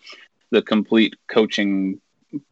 the 0.52 0.62
complete 0.62 1.16
coaching 1.28 2.00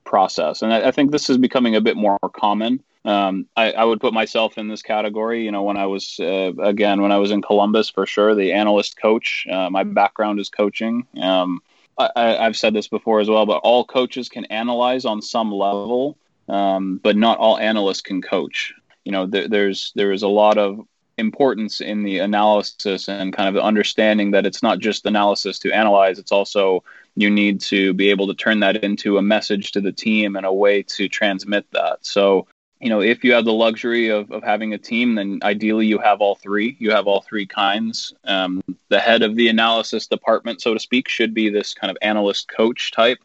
process 0.03 0.61
and 0.61 0.73
I, 0.73 0.89
I 0.89 0.91
think 0.91 1.11
this 1.11 1.29
is 1.29 1.37
becoming 1.37 1.75
a 1.75 1.81
bit 1.81 1.95
more 1.95 2.17
common 2.33 2.83
um, 3.05 3.47
I, 3.55 3.71
I, 3.71 3.85
would 3.85 4.01
put 4.01 4.13
myself 4.13 4.57
in 4.57 4.67
this 4.67 4.81
category. 4.81 5.45
You 5.45 5.51
know, 5.51 5.63
when 5.63 5.77
I 5.77 5.85
was 5.85 6.19
uh, 6.19 6.51
again 6.59 7.01
when 7.01 7.13
I 7.13 7.17
was 7.17 7.31
in 7.31 7.41
Columbus 7.41 7.89
for 7.89 8.05
sure, 8.05 8.35
the 8.35 8.51
analyst 8.51 8.99
coach. 9.01 9.47
Uh, 9.49 9.69
my 9.69 9.83
background 9.83 10.39
is 10.39 10.49
coaching. 10.49 11.07
Um, 11.21 11.61
I, 11.97 12.43
have 12.43 12.57
said 12.57 12.73
this 12.73 12.87
before 12.87 13.19
as 13.19 13.29
well, 13.29 13.45
but 13.45 13.57
all 13.57 13.83
coaches 13.83 14.29
can 14.29 14.45
analyze 14.45 15.05
on 15.05 15.21
some 15.21 15.51
level, 15.51 16.17
um, 16.47 16.99
but 17.03 17.17
not 17.17 17.37
all 17.39 17.57
analysts 17.57 18.01
can 18.01 18.21
coach. 18.21 18.73
You 19.03 19.11
know, 19.11 19.25
there, 19.25 19.47
there's 19.47 19.91
there 19.95 20.11
is 20.11 20.23
a 20.23 20.27
lot 20.27 20.57
of 20.57 20.85
importance 21.17 21.81
in 21.81 22.03
the 22.03 22.19
analysis 22.19 23.09
and 23.09 23.33
kind 23.33 23.49
of 23.49 23.55
the 23.55 23.63
understanding 23.63 24.31
that 24.31 24.45
it's 24.45 24.63
not 24.63 24.79
just 24.79 25.05
analysis 25.05 25.59
to 25.59 25.71
analyze; 25.71 26.19
it's 26.19 26.31
also 26.31 26.83
you 27.19 27.29
need 27.29 27.60
to 27.60 27.93
be 27.93 28.10
able 28.10 28.27
to 28.27 28.34
turn 28.34 28.62
that 28.62 28.84
into 28.84 29.17
a 29.17 29.21
message 29.21 29.73
to 29.73 29.82
the 29.82 29.91
team 29.91 30.36
and 30.36 30.45
a 30.45 30.53
way 30.53 30.84
to 30.84 31.10
transmit 31.10 31.65
that. 31.71 31.97
So 32.01 32.47
you 32.79 32.89
know, 32.89 33.01
if 33.01 33.25
you 33.25 33.34
have 33.34 33.43
the 33.43 33.53
luxury 33.53 34.08
of, 34.08 34.32
of 34.32 34.41
having 34.41 34.73
a 34.73 34.77
team, 34.77 35.15
then 35.15 35.39
ideally 35.43 35.86
you 35.86 35.97
have 35.99 36.21
all 36.21 36.36
three. 36.36 36.77
You 36.79 36.91
have 36.91 37.08
all 37.08 37.21
three 37.21 37.45
kinds. 37.45 38.13
Um, 38.23 38.63
the 38.88 38.99
head 38.99 39.21
of 39.21 39.36
the 39.36 39.49
analysis 39.49 40.08
department, 40.08 40.62
so 40.62 40.73
to 40.73 40.79
speak, 40.79 41.10
should 41.10 41.34
be 41.34 41.49
this 41.49 41.73
kind 41.73 41.91
of 41.91 41.97
analyst 42.01 42.47
coach 42.47 42.91
type 42.91 43.19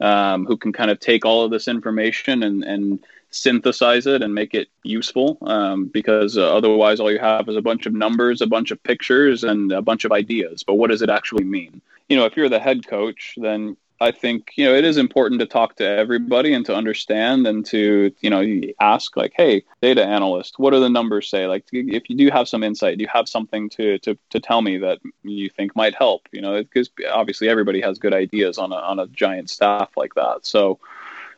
um, 0.00 0.44
who 0.44 0.56
can 0.56 0.72
kind 0.72 0.90
of 0.90 0.98
take 0.98 1.24
all 1.24 1.44
of 1.44 1.52
this 1.52 1.68
information 1.68 2.42
and, 2.42 2.64
and 2.64 2.98
synthesize 3.30 4.06
it 4.08 4.22
and 4.22 4.34
make 4.34 4.54
it 4.54 4.68
useful 4.82 5.38
um, 5.42 5.86
because 5.86 6.36
uh, 6.36 6.56
otherwise 6.56 6.98
all 6.98 7.12
you 7.12 7.18
have 7.18 7.48
is 7.48 7.56
a 7.56 7.62
bunch 7.62 7.86
of 7.86 7.92
numbers, 7.92 8.40
a 8.40 8.46
bunch 8.46 8.72
of 8.72 8.82
pictures, 8.82 9.44
and 9.44 9.70
a 9.70 9.82
bunch 9.82 10.04
of 10.04 10.10
ideas. 10.10 10.64
But 10.64 10.74
what 10.74 10.90
does 10.90 11.02
it 11.02 11.10
actually 11.10 11.44
mean? 11.44 11.80
You 12.08 12.16
know, 12.16 12.24
if 12.24 12.36
you're 12.36 12.48
the 12.48 12.60
head 12.60 12.86
coach, 12.86 13.34
then 13.36 13.76
I 14.00 14.10
think 14.10 14.52
you 14.56 14.64
know 14.64 14.74
it 14.74 14.84
is 14.84 14.98
important 14.98 15.40
to 15.40 15.46
talk 15.46 15.76
to 15.76 15.84
everybody 15.84 16.52
and 16.52 16.66
to 16.66 16.74
understand 16.74 17.46
and 17.46 17.64
to 17.66 18.12
you 18.20 18.30
know 18.30 18.44
ask 18.80 19.16
like, 19.16 19.32
hey, 19.34 19.64
data 19.80 20.04
analyst, 20.04 20.58
what 20.58 20.72
do 20.72 20.80
the 20.80 20.90
numbers 20.90 21.30
say? 21.30 21.46
Like, 21.46 21.64
if 21.72 22.10
you 22.10 22.16
do 22.16 22.30
have 22.30 22.48
some 22.48 22.62
insight, 22.62 22.98
do 22.98 23.02
you 23.02 23.10
have 23.12 23.28
something 23.28 23.70
to 23.70 23.98
to 24.00 24.18
to 24.30 24.40
tell 24.40 24.60
me 24.60 24.78
that 24.78 24.98
you 25.22 25.48
think 25.48 25.74
might 25.74 25.94
help? 25.94 26.28
You 26.32 26.42
know, 26.42 26.62
because 26.62 26.90
obviously 27.10 27.48
everybody 27.48 27.80
has 27.80 27.98
good 27.98 28.12
ideas 28.12 28.58
on 28.58 28.72
a 28.72 28.76
on 28.76 28.98
a 28.98 29.06
giant 29.08 29.48
staff 29.48 29.90
like 29.96 30.14
that. 30.14 30.44
So, 30.44 30.78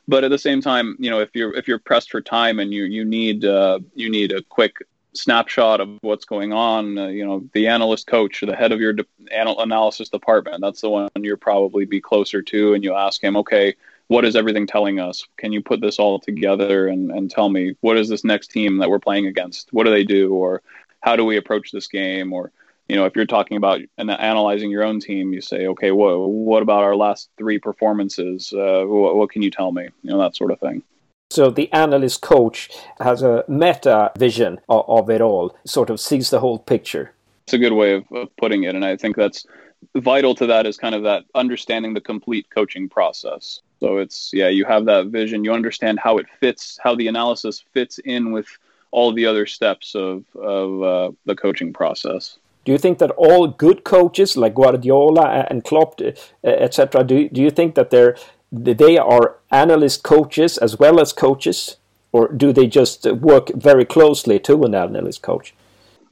but 0.09 0.25
at 0.25 0.31
the 0.31 0.39
same 0.39 0.61
time, 0.61 0.97
you 0.99 1.11
know, 1.11 1.21
if 1.21 1.31
you're 1.35 1.55
if 1.55 1.69
you're 1.69 1.79
pressed 1.79 2.11
for 2.11 2.21
time 2.21 2.59
and 2.59 2.73
you 2.73 2.85
you 2.85 3.05
need 3.05 3.45
uh, 3.45 3.79
you 3.95 4.11
need 4.11 4.33
a 4.33 4.43
quick 4.43 4.79
snapshot 5.15 5.81
of 5.81 5.89
what's 6.01 6.25
going 6.25 6.53
on. 6.53 6.99
Uh, 6.99 7.07
you 7.09 7.25
know, 7.25 7.49
the 7.53 7.67
analyst 7.67 8.07
coach 8.07 8.41
the 8.41 8.57
head 8.57 8.73
of 8.73 8.81
your 8.81 8.93
de- 8.93 9.07
anal- 9.31 9.61
analysis 9.61 10.09
department. 10.09 10.61
That's 10.61 10.81
the 10.81 10.91
one 10.91 11.09
you'll 11.17 11.37
probably 11.37 11.85
be 11.85 12.01
closer 12.01 12.43
to, 12.43 12.75
and 12.75 12.85
you 12.85 12.95
ask 12.95 13.23
him, 13.23 13.37
okay, 13.37 13.75
what 14.09 14.25
is 14.25 14.37
everything 14.37 14.67
telling 14.67 15.01
us? 15.01 15.27
Can 15.37 15.53
you 15.53 15.63
put 15.63 15.81
this 15.81 15.99
all 15.99 16.19
together 16.19 16.89
and, 16.89 17.11
and 17.11 17.31
tell 17.31 17.49
me 17.49 17.77
what 17.81 17.99
is 17.99 18.09
this 18.09 18.25
next 18.25 18.51
team 18.51 18.79
that 18.79 18.89
we're 18.89 18.99
playing 18.99 19.27
against? 19.27 19.73
What 19.73 19.85
do 19.85 19.91
they 19.91 20.05
do, 20.05 20.35
or 20.35 20.63
how 21.01 21.17
do 21.17 21.25
we 21.25 21.37
approach 21.37 21.71
this 21.71 21.89
game, 21.89 22.33
or 22.33 22.51
you 22.89 22.97
know, 22.97 23.05
if 23.05 23.15
you're 23.15 23.27
talking 23.27 23.59
about 23.59 23.81
and 23.99 24.11
analyzing 24.11 24.71
your 24.71 24.83
own 24.83 24.99
team, 24.99 25.35
you 25.35 25.43
say, 25.43 25.67
okay, 25.67 25.91
what 25.91 26.19
what 26.19 26.63
about 26.63 26.85
our 26.85 26.97
last 26.97 27.29
three 27.37 27.59
performances? 27.59 28.53
Uh, 28.53 28.85
what, 28.87 29.17
what 29.17 29.31
can 29.31 29.43
you 29.43 29.51
tell 29.51 29.71
me? 29.73 29.89
You 30.03 30.11
know, 30.11 30.19
that 30.19 30.37
sort 30.37 30.53
of 30.53 30.61
thing. 30.61 30.83
So 31.31 31.51
the 31.51 31.71
analyst 31.73 32.23
coach 32.23 32.71
has 33.01 33.23
a 33.23 33.45
meta 33.49 34.13
vision 34.19 34.61
of, 34.69 34.85
of 34.89 35.11
it 35.11 35.21
all, 35.21 35.57
sort 35.67 35.91
of 35.91 36.01
sees 36.01 36.31
the 36.31 36.41
whole 36.41 36.59
picture. 36.59 37.13
It's 37.45 37.53
a 37.53 37.59
good 37.59 37.73
way 37.73 37.95
of, 37.95 38.05
of 38.13 38.35
putting 38.37 38.65
it. 38.65 38.75
And 38.75 38.85
I 38.85 38.97
think 38.97 39.17
that's 39.17 39.47
vital 39.95 40.35
to 40.37 40.47
that 40.47 40.67
is 40.67 40.77
kind 40.77 40.95
of 40.95 41.03
that 41.03 41.25
understanding 41.35 41.95
the 41.95 42.01
complete 42.01 42.49
coaching 42.51 42.89
process. 42.89 43.61
So 43.81 43.99
it's, 43.99 44.31
yeah, 44.33 44.49
you 44.49 44.65
have 44.65 44.87
that 44.87 45.07
vision, 45.07 45.45
you 45.45 45.53
understand 45.53 45.99
how 46.01 46.19
it 46.19 46.27
fits, 46.41 46.79
how 46.83 46.95
the 46.95 47.09
analysis 47.09 47.63
fits 47.73 47.99
in 47.99 48.33
with 48.33 48.47
all 48.91 49.13
the 49.13 49.27
other 49.27 49.47
steps 49.47 49.95
of, 49.95 50.25
of 50.35 50.83
uh, 50.83 51.13
the 51.27 51.37
coaching 51.37 51.73
process. 51.73 52.39
Do 52.65 52.73
you 52.73 52.79
think 52.79 52.99
that 52.99 53.11
all 53.13 53.47
good 53.47 53.85
coaches 53.85 54.37
like 54.37 54.55
Guardiola 54.55 55.47
and 55.49 55.65
Klopp, 55.65 56.01
etc., 56.43 57.05
do, 57.05 57.29
do 57.29 57.41
you 57.41 57.51
think 57.51 57.75
that 57.77 57.91
they're 57.91 58.17
they 58.51 58.99
are 58.99 59.37
analyst 59.51 60.03
coaches 60.03 60.59
as 60.59 60.79
well 60.79 61.01
as 61.01 61.13
coaches, 61.13 61.77
or 62.13 62.29
do 62.29 62.53
they 62.53 62.67
just 62.67 63.05
work 63.07 63.51
very 63.55 63.85
closely 63.85 64.39
to 64.41 64.63
an 64.65 64.75
analyst 64.75 65.23
coach? 65.23 65.55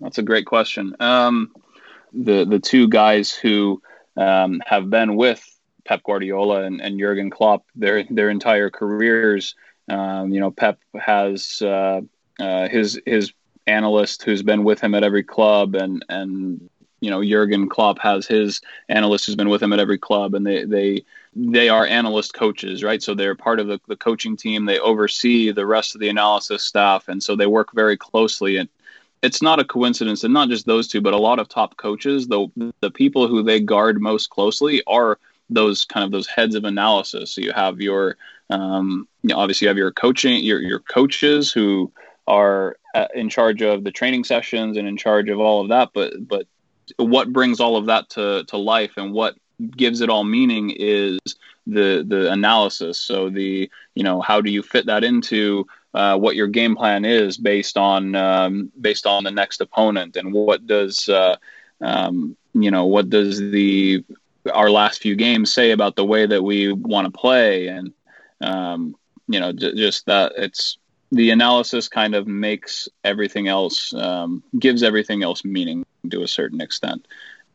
That's 0.00 0.18
a 0.18 0.22
great 0.22 0.46
question. 0.46 0.94
Um, 1.00 1.52
the 2.12 2.44
the 2.44 2.58
two 2.58 2.88
guys 2.88 3.32
who 3.32 3.80
um, 4.16 4.62
have 4.66 4.90
been 4.90 5.16
with 5.16 5.42
Pep 5.84 6.02
Guardiola 6.02 6.64
and, 6.64 6.80
and 6.80 6.98
Jurgen 6.98 7.30
Klopp 7.30 7.64
their 7.74 8.04
their 8.10 8.30
entire 8.30 8.70
careers. 8.70 9.54
Um, 9.88 10.32
you 10.32 10.40
know, 10.40 10.50
Pep 10.50 10.78
has 10.98 11.62
uh, 11.62 12.00
uh, 12.38 12.68
his 12.68 13.00
his 13.06 13.32
analyst 13.66 14.22
who's 14.22 14.42
been 14.42 14.64
with 14.64 14.80
him 14.80 14.94
at 14.94 15.04
every 15.04 15.22
club, 15.22 15.74
and 15.74 16.04
and 16.08 16.68
you 17.00 17.10
know 17.10 17.22
Jurgen 17.22 17.68
Klopp 17.68 17.98
has 17.98 18.26
his 18.26 18.60
analyst 18.88 19.26
who's 19.26 19.36
been 19.36 19.48
with 19.48 19.62
him 19.62 19.72
at 19.72 19.80
every 19.80 19.98
club, 19.98 20.34
and 20.34 20.46
they 20.46 20.64
they 20.64 21.04
they 21.34 21.68
are 21.68 21.86
analyst 21.86 22.34
coaches, 22.34 22.82
right? 22.82 23.02
So 23.02 23.14
they're 23.14 23.34
part 23.34 23.60
of 23.60 23.66
the, 23.66 23.78
the 23.88 23.96
coaching 23.96 24.36
team. 24.36 24.64
They 24.64 24.78
oversee 24.78 25.52
the 25.52 25.66
rest 25.66 25.94
of 25.94 26.00
the 26.00 26.08
analysis 26.08 26.62
staff, 26.62 27.08
and 27.08 27.22
so 27.22 27.36
they 27.36 27.46
work 27.46 27.72
very 27.74 27.96
closely. 27.96 28.56
And 28.56 28.68
it's 29.22 29.42
not 29.42 29.60
a 29.60 29.64
coincidence, 29.64 30.24
and 30.24 30.32
not 30.32 30.48
just 30.48 30.66
those 30.66 30.88
two, 30.88 31.00
but 31.00 31.14
a 31.14 31.18
lot 31.18 31.38
of 31.38 31.48
top 31.48 31.76
coaches. 31.76 32.28
The 32.28 32.48
the 32.80 32.90
people 32.90 33.28
who 33.28 33.42
they 33.42 33.60
guard 33.60 34.00
most 34.00 34.30
closely 34.30 34.82
are 34.86 35.18
those 35.50 35.84
kind 35.84 36.04
of 36.04 36.10
those 36.10 36.26
heads 36.26 36.54
of 36.54 36.64
analysis. 36.64 37.32
So 37.32 37.40
you 37.40 37.52
have 37.52 37.80
your 37.80 38.16
um, 38.50 39.08
you 39.22 39.28
know, 39.28 39.38
obviously 39.38 39.66
you 39.66 39.68
have 39.68 39.76
your 39.76 39.92
coaching 39.92 40.42
your 40.42 40.60
your 40.60 40.80
coaches 40.80 41.52
who 41.52 41.92
are 42.26 42.76
uh, 42.94 43.06
in 43.14 43.28
charge 43.28 43.62
of 43.62 43.84
the 43.84 43.92
training 43.92 44.24
sessions 44.24 44.76
and 44.76 44.88
in 44.88 44.96
charge 44.96 45.28
of 45.28 45.38
all 45.38 45.60
of 45.60 45.68
that, 45.68 45.90
but 45.92 46.26
but 46.26 46.46
what 46.96 47.32
brings 47.32 47.60
all 47.60 47.76
of 47.76 47.86
that 47.86 48.10
to, 48.10 48.44
to 48.44 48.56
life 48.56 48.96
and 48.96 49.12
what 49.12 49.36
gives 49.76 50.00
it 50.00 50.10
all 50.10 50.24
meaning 50.24 50.70
is 50.76 51.18
the 51.66 52.04
the 52.06 52.30
analysis. 52.30 53.00
So 53.00 53.30
the 53.30 53.70
you 53.94 54.02
know 54.02 54.20
how 54.20 54.40
do 54.40 54.50
you 54.50 54.62
fit 54.62 54.86
that 54.86 55.04
into 55.04 55.66
uh, 55.94 56.16
what 56.18 56.36
your 56.36 56.46
game 56.46 56.76
plan 56.76 57.04
is 57.04 57.36
based 57.38 57.76
on 57.76 58.14
um, 58.14 58.70
based 58.80 59.06
on 59.06 59.24
the 59.24 59.30
next 59.30 59.60
opponent? 59.60 60.16
And 60.16 60.32
what 60.32 60.66
does 60.66 61.08
uh, 61.08 61.36
um, 61.80 62.36
you 62.54 62.70
know, 62.70 62.86
what 62.86 63.10
does 63.10 63.38
the 63.38 64.04
our 64.52 64.70
last 64.70 65.02
few 65.02 65.16
games 65.16 65.52
say 65.52 65.72
about 65.72 65.96
the 65.96 66.04
way 66.04 66.26
that 66.26 66.42
we 66.42 66.72
want 66.72 67.06
to 67.06 67.18
play, 67.18 67.68
and 67.68 67.92
um, 68.40 68.94
you 69.28 69.40
know, 69.40 69.52
j- 69.52 69.74
just 69.74 70.06
that 70.06 70.32
it's 70.36 70.78
the 71.12 71.30
analysis 71.30 71.88
kind 71.88 72.14
of 72.14 72.26
makes 72.26 72.88
everything 73.04 73.48
else 73.48 73.94
um, 73.94 74.42
gives 74.58 74.82
everything 74.82 75.22
else 75.22 75.44
meaning 75.44 75.85
to 76.10 76.22
a 76.22 76.28
certain 76.28 76.60
extent. 76.60 77.06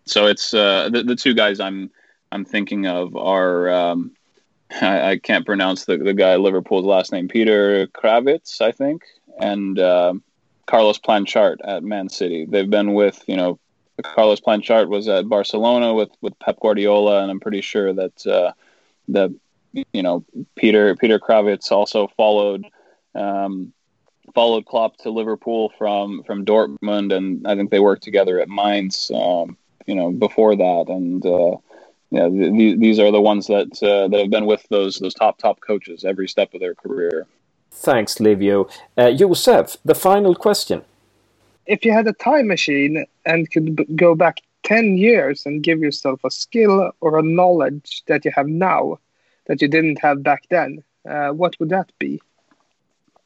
So 0.06 0.28
it's 0.28 0.54
uh, 0.54 0.90
the 0.92 1.04
the 1.04 1.16
two 1.16 1.34
guys 1.34 1.60
I'm 1.60 1.92
I'm 2.32 2.46
thinking 2.46 2.88
of 2.88 3.16
are 3.16 3.70
um, 3.70 4.12
I, 4.82 5.12
I, 5.12 5.18
can't 5.18 5.46
pronounce 5.46 5.86
the 5.86 5.98
the 5.98 6.14
guy 6.14 6.36
Liverpool's 6.38 6.86
last 6.86 7.12
name 7.12 7.28
Peter 7.28 7.88
Krawietz 7.88 8.62
I 8.62 8.72
think 8.72 9.04
and 9.40 9.78
uh, 9.78 10.14
Carlos 10.66 11.00
Planchart 11.00 11.58
at 11.64 11.84
Man 11.84 12.10
City. 12.10 12.46
They've 12.46 12.70
been 12.70 12.94
with 12.94 13.24
you 13.28 13.36
know 13.36 13.60
Carlos 14.04 14.40
Planchart 14.40 14.88
was 14.88 15.08
at 15.08 15.30
Barcelona 15.30 15.94
with 15.94 16.10
with 16.22 16.38
Pep 16.40 16.60
Guardiola, 16.60 17.22
and 17.22 17.32
I'm 17.32 17.40
pretty 17.40 17.62
sure 17.62 17.94
that 17.94 18.26
uh, 18.26 18.54
that 19.10 19.32
you 19.94 20.04
know 20.04 20.24
Peter 20.56 20.96
Peter 20.96 21.20
Krawietz 21.20 21.72
also 21.72 22.08
followed 22.18 22.66
um, 23.16 23.74
followed 24.34 24.66
Klopp 24.66 24.98
to 24.98 25.10
Liverpool 25.10 25.72
from 25.78 26.24
from 26.24 26.46
Dortmund, 26.46 27.16
and 27.16 27.46
I 27.48 27.56
think 27.56 27.72
they 27.72 27.80
worked 27.80 28.04
together 28.04 28.40
at 28.40 28.50
Mainz. 28.50 29.12
Um, 29.14 29.58
you 29.88 29.96
know 29.96 30.12
before 30.12 30.56
that, 30.56 30.86
and 30.88 31.26
uh, 31.26 31.58
yeah, 32.12 32.28
th- 32.30 32.80
these 32.80 33.00
are 33.00 33.12
the 33.12 33.22
ones 33.22 33.48
that 33.48 33.72
uh, 33.84 34.08
that 34.10 34.20
have 34.20 34.30
been 34.30 34.46
with 34.46 34.66
those 34.70 34.98
those 34.98 35.14
top 35.14 35.38
top 35.38 35.60
coaches 35.62 36.06
every 36.06 36.28
step 36.28 36.54
of 36.54 36.60
their 36.60 36.76
career. 36.76 37.28
Thanks, 37.72 38.16
Liviu. 38.16 38.70
Uh, 38.98 39.12
Josef, 39.12 39.78
the 39.84 39.96
final 39.96 40.36
question. 40.36 40.84
If 41.66 41.86
you 41.86 41.94
had 41.94 42.08
a 42.08 42.14
time 42.14 42.48
machine 42.48 43.06
and 43.26 43.50
could 43.50 43.76
b- 43.78 43.86
go 43.96 44.14
back 44.14 44.42
10 44.64 44.98
years 44.98 45.46
and 45.46 45.64
give 45.64 45.80
yourself 45.80 46.20
a 46.24 46.32
skill 46.32 46.92
or 47.00 47.18
a 47.18 47.24
knowledge 47.24 48.04
that 48.08 48.26
you 48.26 48.32
have 48.36 48.48
now 48.48 49.00
that 49.46 49.62
you 49.62 49.70
didn't 49.70 50.00
have 50.02 50.22
back 50.22 50.44
then, 50.50 50.84
uh, 51.10 51.30
what 51.30 51.58
would 51.60 51.70
that 51.70 51.92
be? 51.98 52.22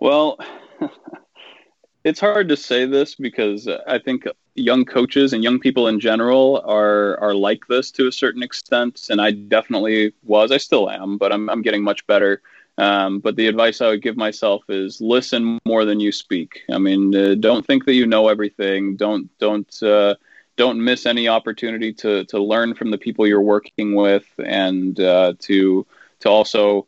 Well, 0.06 0.38
it's 2.04 2.20
hard 2.20 2.48
to 2.50 2.56
say 2.56 2.86
this 2.86 3.16
because 3.16 3.68
I 3.68 3.98
think 3.98 4.28
young 4.54 4.86
coaches 4.86 5.34
and 5.34 5.44
young 5.44 5.60
people 5.60 5.88
in 5.88 6.00
general 6.00 6.62
are 6.64 7.20
are 7.20 7.34
like 7.34 7.66
this 7.66 7.90
to 7.94 8.08
a 8.08 8.12
certain 8.12 8.44
extent, 8.44 9.08
and 9.10 9.20
I 9.20 9.32
definitely 9.32 10.14
was. 10.22 10.52
I 10.52 10.58
still 10.58 10.92
am, 10.92 11.18
but 11.18 11.34
I'm 11.34 11.50
I'm 11.50 11.64
getting 11.64 11.84
much 11.84 12.06
better. 12.06 12.44
Um, 12.78 13.18
but 13.18 13.36
the 13.36 13.48
advice 13.48 13.82
I 13.82 13.88
would 13.88 14.04
give 14.04 14.16
myself 14.16 14.62
is 14.70 15.02
listen 15.02 15.58
more 15.66 15.86
than 15.86 16.00
you 16.00 16.12
speak. 16.12 16.62
I 16.70 16.78
mean, 16.78 17.16
uh, 17.16 17.34
don't 17.34 17.66
think 17.66 17.86
that 17.86 17.96
you 17.96 18.06
know 18.06 18.28
everything. 18.28 18.98
Don't 18.98 19.36
don't 19.40 19.82
uh, 19.82 20.14
don't 20.56 20.84
miss 20.84 21.08
any 21.08 21.28
opportunity 21.28 21.92
to 21.94 22.26
to 22.26 22.38
learn 22.38 22.76
from 22.76 22.92
the 22.92 23.00
people 23.00 23.26
you're 23.26 23.42
working 23.42 23.96
with, 23.96 24.28
and 24.38 25.00
uh, 25.00 25.34
to 25.40 25.88
to 26.20 26.30
also 26.30 26.86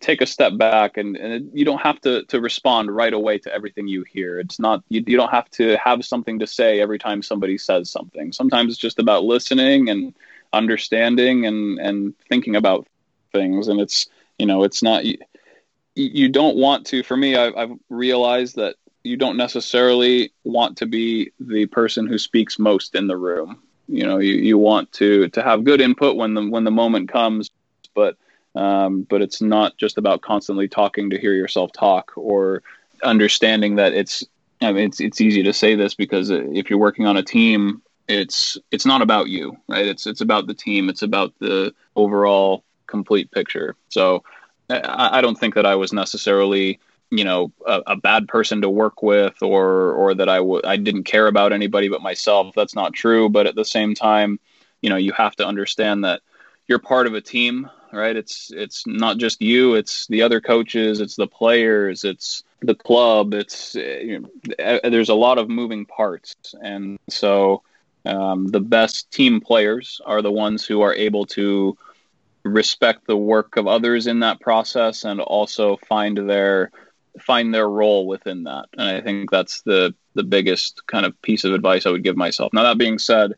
take 0.00 0.20
a 0.20 0.26
step 0.26 0.56
back 0.56 0.96
and, 0.96 1.16
and 1.16 1.50
you 1.54 1.64
don't 1.64 1.80
have 1.80 2.00
to, 2.00 2.24
to 2.24 2.40
respond 2.40 2.94
right 2.94 3.12
away 3.12 3.38
to 3.38 3.52
everything 3.52 3.86
you 3.86 4.02
hear. 4.02 4.38
It's 4.40 4.58
not, 4.58 4.82
you, 4.88 5.02
you 5.06 5.16
don't 5.16 5.30
have 5.30 5.48
to 5.52 5.76
have 5.76 6.04
something 6.04 6.40
to 6.40 6.46
say 6.46 6.80
every 6.80 6.98
time 6.98 7.22
somebody 7.22 7.56
says 7.56 7.90
something. 7.90 8.32
Sometimes 8.32 8.72
it's 8.72 8.80
just 8.80 8.98
about 8.98 9.24
listening 9.24 9.88
and 9.88 10.14
understanding 10.52 11.46
and, 11.46 11.78
and 11.78 12.14
thinking 12.28 12.56
about 12.56 12.86
things. 13.32 13.68
And 13.68 13.80
it's, 13.80 14.08
you 14.38 14.46
know, 14.46 14.64
it's 14.64 14.82
not, 14.82 15.04
you, 15.04 15.18
you 15.94 16.28
don't 16.28 16.56
want 16.56 16.86
to, 16.86 17.02
for 17.02 17.16
me, 17.16 17.36
I, 17.36 17.46
I've 17.46 17.78
realized 17.88 18.56
that 18.56 18.76
you 19.04 19.16
don't 19.16 19.36
necessarily 19.36 20.32
want 20.42 20.78
to 20.78 20.86
be 20.86 21.30
the 21.38 21.66
person 21.66 22.08
who 22.08 22.18
speaks 22.18 22.58
most 22.58 22.96
in 22.96 23.06
the 23.06 23.16
room. 23.16 23.62
You 23.88 24.04
know, 24.04 24.18
you, 24.18 24.34
you 24.34 24.58
want 24.58 24.90
to, 24.94 25.28
to 25.28 25.42
have 25.44 25.62
good 25.62 25.80
input 25.80 26.16
when 26.16 26.34
the, 26.34 26.48
when 26.48 26.64
the 26.64 26.72
moment 26.72 27.08
comes, 27.08 27.50
but 27.94 28.16
um, 28.56 29.02
but 29.02 29.22
it's 29.22 29.40
not 29.42 29.76
just 29.76 29.98
about 29.98 30.22
constantly 30.22 30.66
talking 30.66 31.10
to 31.10 31.18
hear 31.18 31.34
yourself 31.34 31.72
talk 31.72 32.12
or 32.16 32.62
understanding 33.02 33.76
that 33.76 33.92
it's. 33.92 34.24
I 34.62 34.72
mean, 34.72 34.86
it's 34.86 35.00
it's 35.00 35.20
easy 35.20 35.42
to 35.42 35.52
say 35.52 35.74
this 35.74 35.94
because 35.94 36.30
if 36.30 36.70
you're 36.70 36.78
working 36.78 37.06
on 37.06 37.18
a 37.18 37.22
team, 37.22 37.82
it's 38.08 38.56
it's 38.70 38.86
not 38.86 39.02
about 39.02 39.28
you, 39.28 39.56
right? 39.68 39.86
It's 39.86 40.06
it's 40.06 40.22
about 40.22 40.46
the 40.46 40.54
team. 40.54 40.88
It's 40.88 41.02
about 41.02 41.34
the 41.38 41.74
overall 41.94 42.64
complete 42.86 43.30
picture. 43.30 43.76
So 43.90 44.24
I, 44.70 45.18
I 45.18 45.20
don't 45.20 45.38
think 45.38 45.54
that 45.54 45.66
I 45.66 45.74
was 45.74 45.92
necessarily 45.92 46.80
you 47.10 47.24
know 47.24 47.52
a, 47.66 47.82
a, 47.88 47.96
bad 47.96 48.26
person 48.26 48.62
to 48.62 48.70
work 48.70 49.02
with 49.02 49.42
or 49.42 49.92
or 49.92 50.14
that 50.14 50.28
I 50.28 50.38
w- 50.38 50.62
I 50.64 50.76
didn't 50.76 51.04
care 51.04 51.26
about 51.26 51.52
anybody 51.52 51.88
but 51.88 52.00
myself. 52.00 52.54
That's 52.56 52.74
not 52.74 52.94
true. 52.94 53.28
But 53.28 53.46
at 53.46 53.54
the 53.54 53.64
same 53.64 53.94
time, 53.94 54.40
you 54.80 54.88
know, 54.88 54.96
you 54.96 55.12
have 55.12 55.36
to 55.36 55.46
understand 55.46 56.04
that 56.04 56.22
you're 56.66 56.78
part 56.78 57.06
of 57.06 57.14
a 57.14 57.20
team 57.20 57.70
right? 57.92 58.16
It's 58.16 58.50
it's 58.54 58.86
not 58.86 59.18
just 59.18 59.40
you; 59.40 59.74
it's 59.74 60.06
the 60.08 60.22
other 60.22 60.40
coaches, 60.40 61.00
it's 61.00 61.16
the 61.16 61.26
players, 61.26 62.04
it's 62.04 62.44
the 62.62 62.74
club. 62.74 63.34
It's 63.34 63.76
eh, 63.76 64.00
you 64.00 64.18
know, 64.20 64.28
eh, 64.58 64.80
eh, 64.82 64.88
there's 64.88 65.08
a 65.08 65.14
lot 65.14 65.38
of 65.38 65.48
moving 65.48 65.86
parts, 65.86 66.34
and 66.62 66.98
so 67.08 67.62
um, 68.04 68.46
the 68.48 68.60
best 68.60 69.10
team 69.10 69.40
players 69.40 70.00
are 70.06 70.22
the 70.22 70.32
ones 70.32 70.64
who 70.64 70.80
are 70.82 70.94
able 70.94 71.26
to 71.26 71.76
respect 72.44 73.06
the 73.06 73.16
work 73.16 73.56
of 73.56 73.66
others 73.66 74.06
in 74.06 74.20
that 74.20 74.40
process 74.40 75.04
and 75.04 75.20
also 75.20 75.76
find 75.88 76.16
their 76.16 76.70
find 77.20 77.52
their 77.52 77.68
role 77.68 78.06
within 78.06 78.44
that. 78.44 78.66
And 78.74 78.82
I 78.82 79.00
think 79.00 79.30
that's 79.30 79.62
the 79.62 79.94
the 80.14 80.22
biggest 80.22 80.86
kind 80.86 81.04
of 81.04 81.20
piece 81.22 81.44
of 81.44 81.52
advice 81.52 81.86
I 81.86 81.90
would 81.90 82.04
give 82.04 82.16
myself. 82.16 82.52
Now 82.52 82.62
that 82.62 82.78
being 82.78 82.98
said 82.98 83.32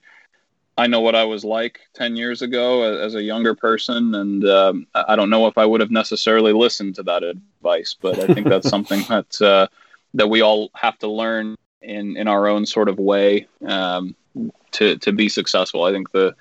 I 0.78 0.86
know 0.86 1.00
what 1.00 1.16
I 1.16 1.24
was 1.24 1.44
like 1.44 1.80
10 1.94 2.14
years 2.14 2.40
ago 2.40 2.84
as 2.84 3.16
a 3.16 3.22
younger 3.22 3.56
person, 3.56 4.14
and 4.14 4.44
um, 4.44 4.86
I 4.94 5.16
don't 5.16 5.28
know 5.28 5.48
if 5.48 5.58
I 5.58 5.66
would 5.66 5.80
have 5.80 5.90
necessarily 5.90 6.52
listened 6.52 6.94
to 6.94 7.02
that 7.02 7.24
advice, 7.24 7.96
but 8.00 8.18
I 8.20 8.32
think 8.32 8.48
that's 8.48 8.68
something 8.76 9.02
that 9.08 9.42
uh, 9.42 9.66
that 10.14 10.30
we 10.30 10.40
all 10.40 10.70
have 10.74 10.96
to 11.00 11.08
learn 11.08 11.56
in 11.82 12.16
in 12.16 12.28
our 12.28 12.46
own 12.46 12.64
sort 12.64 12.88
of 12.88 12.98
way 13.00 13.48
um, 13.66 14.14
to 14.70 14.96
to 14.98 15.10
be 15.10 15.28
successful. 15.28 15.82
I 15.82 15.90
think 15.90 16.12
the 16.12 16.36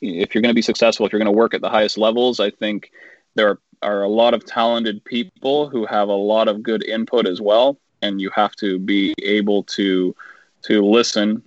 if 0.00 0.34
you're 0.34 0.42
going 0.42 0.54
to 0.54 0.62
be 0.62 0.62
successful, 0.62 1.04
if 1.04 1.12
you're 1.12 1.18
going 1.18 1.26
to 1.26 1.32
work 1.32 1.52
at 1.52 1.60
the 1.60 1.68
highest 1.68 1.98
levels, 1.98 2.38
I 2.38 2.50
think 2.50 2.92
there 3.34 3.48
are, 3.48 3.58
are 3.82 4.02
a 4.02 4.08
lot 4.08 4.34
of 4.34 4.46
talented 4.46 5.04
people 5.04 5.68
who 5.68 5.84
have 5.84 6.08
a 6.08 6.12
lot 6.12 6.46
of 6.46 6.62
good 6.62 6.84
input 6.86 7.26
as 7.26 7.40
well, 7.40 7.76
and 8.02 8.20
you 8.20 8.30
have 8.30 8.54
to 8.56 8.78
be 8.78 9.14
able 9.20 9.64
to 9.64 10.14
to 10.62 10.84
listen 10.84 11.42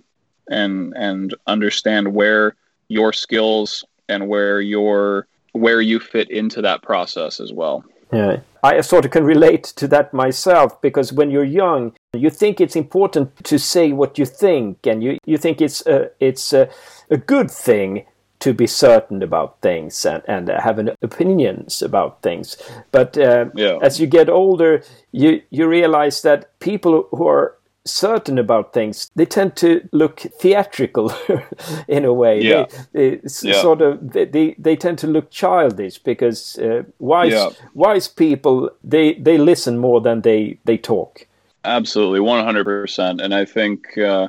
and 0.48 0.92
and 0.96 1.34
understand 1.46 2.14
where 2.14 2.56
your 2.88 3.12
skills 3.12 3.84
and 4.08 4.28
where 4.28 4.60
your 4.60 5.26
where 5.52 5.80
you 5.80 6.00
fit 6.00 6.30
into 6.30 6.60
that 6.62 6.82
process 6.82 7.40
as 7.40 7.52
well. 7.52 7.84
Yeah. 8.12 8.40
I 8.62 8.80
sort 8.80 9.04
of 9.04 9.10
can 9.10 9.24
relate 9.24 9.64
to 9.76 9.86
that 9.88 10.14
myself 10.14 10.80
because 10.80 11.12
when 11.12 11.30
you're 11.30 11.44
young, 11.44 11.92
you 12.14 12.30
think 12.30 12.60
it's 12.60 12.76
important 12.76 13.44
to 13.44 13.58
say 13.58 13.92
what 13.92 14.18
you 14.18 14.24
think, 14.24 14.86
and 14.86 15.02
you, 15.02 15.18
you 15.26 15.36
think 15.36 15.60
it's 15.60 15.86
a, 15.86 16.10
it's 16.18 16.52
a, 16.52 16.70
a 17.10 17.18
good 17.18 17.50
thing 17.50 18.06
to 18.40 18.54
be 18.54 18.66
certain 18.66 19.22
about 19.22 19.60
things 19.60 20.04
and, 20.06 20.22
and 20.26 20.48
have 20.48 20.78
an 20.78 20.90
opinions 21.02 21.82
about 21.82 22.22
things. 22.22 22.56
But 22.90 23.18
uh, 23.18 23.46
yeah. 23.54 23.78
as 23.82 24.00
you 24.00 24.06
get 24.06 24.28
older, 24.28 24.82
you, 25.12 25.42
you 25.50 25.68
realize 25.68 26.22
that 26.22 26.58
people 26.60 27.06
who 27.10 27.26
are 27.26 27.56
certain 27.86 28.38
about 28.38 28.72
things, 28.72 29.10
they 29.14 29.26
tend 29.26 29.56
to 29.56 29.86
look 29.92 30.20
theatrical 30.20 31.12
in 31.88 32.04
a 32.04 32.12
way. 32.12 32.40
Yeah. 32.40 32.66
They, 32.92 33.16
they 33.16 33.20
yeah. 33.42 33.60
sort 33.60 33.82
of 33.82 34.12
they, 34.12 34.54
they 34.58 34.76
tend 34.76 34.98
to 34.98 35.06
look 35.06 35.30
childish 35.30 35.98
because 35.98 36.58
uh, 36.58 36.84
wise 36.98 37.32
yeah. 37.32 37.50
wise 37.74 38.08
people 38.08 38.70
they 38.82 39.14
they 39.14 39.38
listen 39.38 39.78
more 39.78 40.00
than 40.00 40.22
they 40.22 40.58
they 40.64 40.78
talk. 40.78 41.26
Absolutely, 41.64 42.20
one 42.20 42.44
hundred 42.44 42.64
percent. 42.64 43.20
And 43.20 43.34
I 43.34 43.44
think 43.44 43.96
uh, 43.98 44.28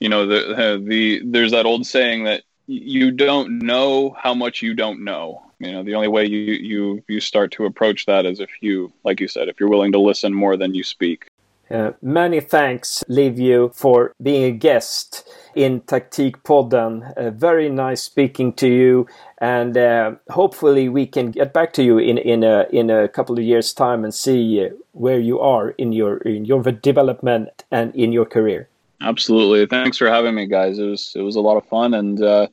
you 0.00 0.08
know 0.08 0.26
the 0.26 0.82
the 0.84 1.22
there's 1.24 1.52
that 1.52 1.66
old 1.66 1.86
saying 1.86 2.24
that 2.24 2.42
you 2.66 3.10
don't 3.10 3.58
know 3.58 4.14
how 4.18 4.34
much 4.34 4.62
you 4.62 4.74
don't 4.74 5.04
know. 5.04 5.42
You 5.58 5.72
know, 5.72 5.82
the 5.82 5.94
only 5.94 6.08
way 6.08 6.26
you 6.26 6.38
you 6.38 7.04
you 7.08 7.20
start 7.20 7.52
to 7.52 7.66
approach 7.66 8.06
that 8.06 8.26
is 8.26 8.40
if 8.40 8.50
you, 8.60 8.92
like 9.04 9.20
you 9.20 9.28
said, 9.28 9.48
if 9.48 9.60
you're 9.60 9.68
willing 9.68 9.92
to 9.92 10.00
listen 10.00 10.34
more 10.34 10.56
than 10.56 10.74
you 10.74 10.82
speak. 10.82 11.28
Uh, 11.72 11.92
many 12.02 12.40
thanks, 12.40 13.02
Liviu, 13.08 13.74
for 13.74 14.12
being 14.22 14.44
a 14.44 14.50
guest 14.50 15.26
in 15.54 15.80
Taktikpodden. 15.80 17.16
Uh, 17.16 17.30
very 17.30 17.70
nice 17.70 18.02
speaking 18.02 18.52
to 18.54 18.68
you, 18.68 19.06
and 19.38 19.76
uh, 19.76 20.12
hopefully 20.28 20.88
we 20.88 21.06
can 21.06 21.30
get 21.30 21.54
back 21.54 21.72
to 21.72 21.82
you 21.82 21.98
in 21.98 22.18
in 22.18 22.44
a 22.44 22.66
in 22.70 22.90
a 22.90 23.08
couple 23.08 23.38
of 23.38 23.44
years' 23.44 23.72
time 23.72 24.04
and 24.04 24.12
see 24.12 24.68
where 24.92 25.18
you 25.18 25.40
are 25.40 25.70
in 25.70 25.92
your 25.92 26.18
in 26.18 26.44
your 26.44 26.62
development 26.62 27.64
and 27.70 27.94
in 27.94 28.12
your 28.12 28.26
career. 28.26 28.68
Absolutely. 29.00 29.66
Thanks 29.66 29.96
for 29.96 30.08
having 30.08 30.34
me, 30.34 30.46
guys. 30.46 30.78
It 30.78 30.86
was 30.86 31.12
it 31.16 31.22
was 31.22 31.36
a 31.36 31.40
lot 31.40 31.56
of 31.56 31.64
fun, 31.66 31.94
and 31.94 32.22
uh, 32.22 32.48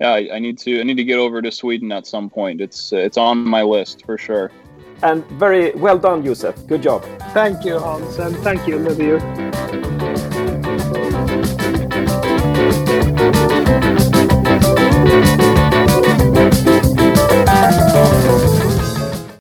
yeah, 0.00 0.10
I, 0.10 0.34
I 0.34 0.38
need 0.40 0.58
to 0.58 0.80
I 0.80 0.82
need 0.82 0.96
to 0.96 1.04
get 1.04 1.18
over 1.18 1.40
to 1.40 1.52
Sweden 1.52 1.92
at 1.92 2.06
some 2.06 2.28
point. 2.28 2.60
It's 2.60 2.92
it's 2.92 3.16
on 3.16 3.38
my 3.38 3.62
list 3.62 4.04
for 4.04 4.18
sure 4.18 4.50
and 5.02 5.24
very 5.38 5.72
well 5.72 5.98
done, 5.98 6.24
Yusuf. 6.24 6.54
Good 6.66 6.82
job. 6.82 7.04
Thank 7.32 7.64
you, 7.64 7.78
Hans, 7.78 8.18
and 8.18 8.36
thank 8.38 8.66
you, 8.66 8.76
Olivia. 8.76 9.20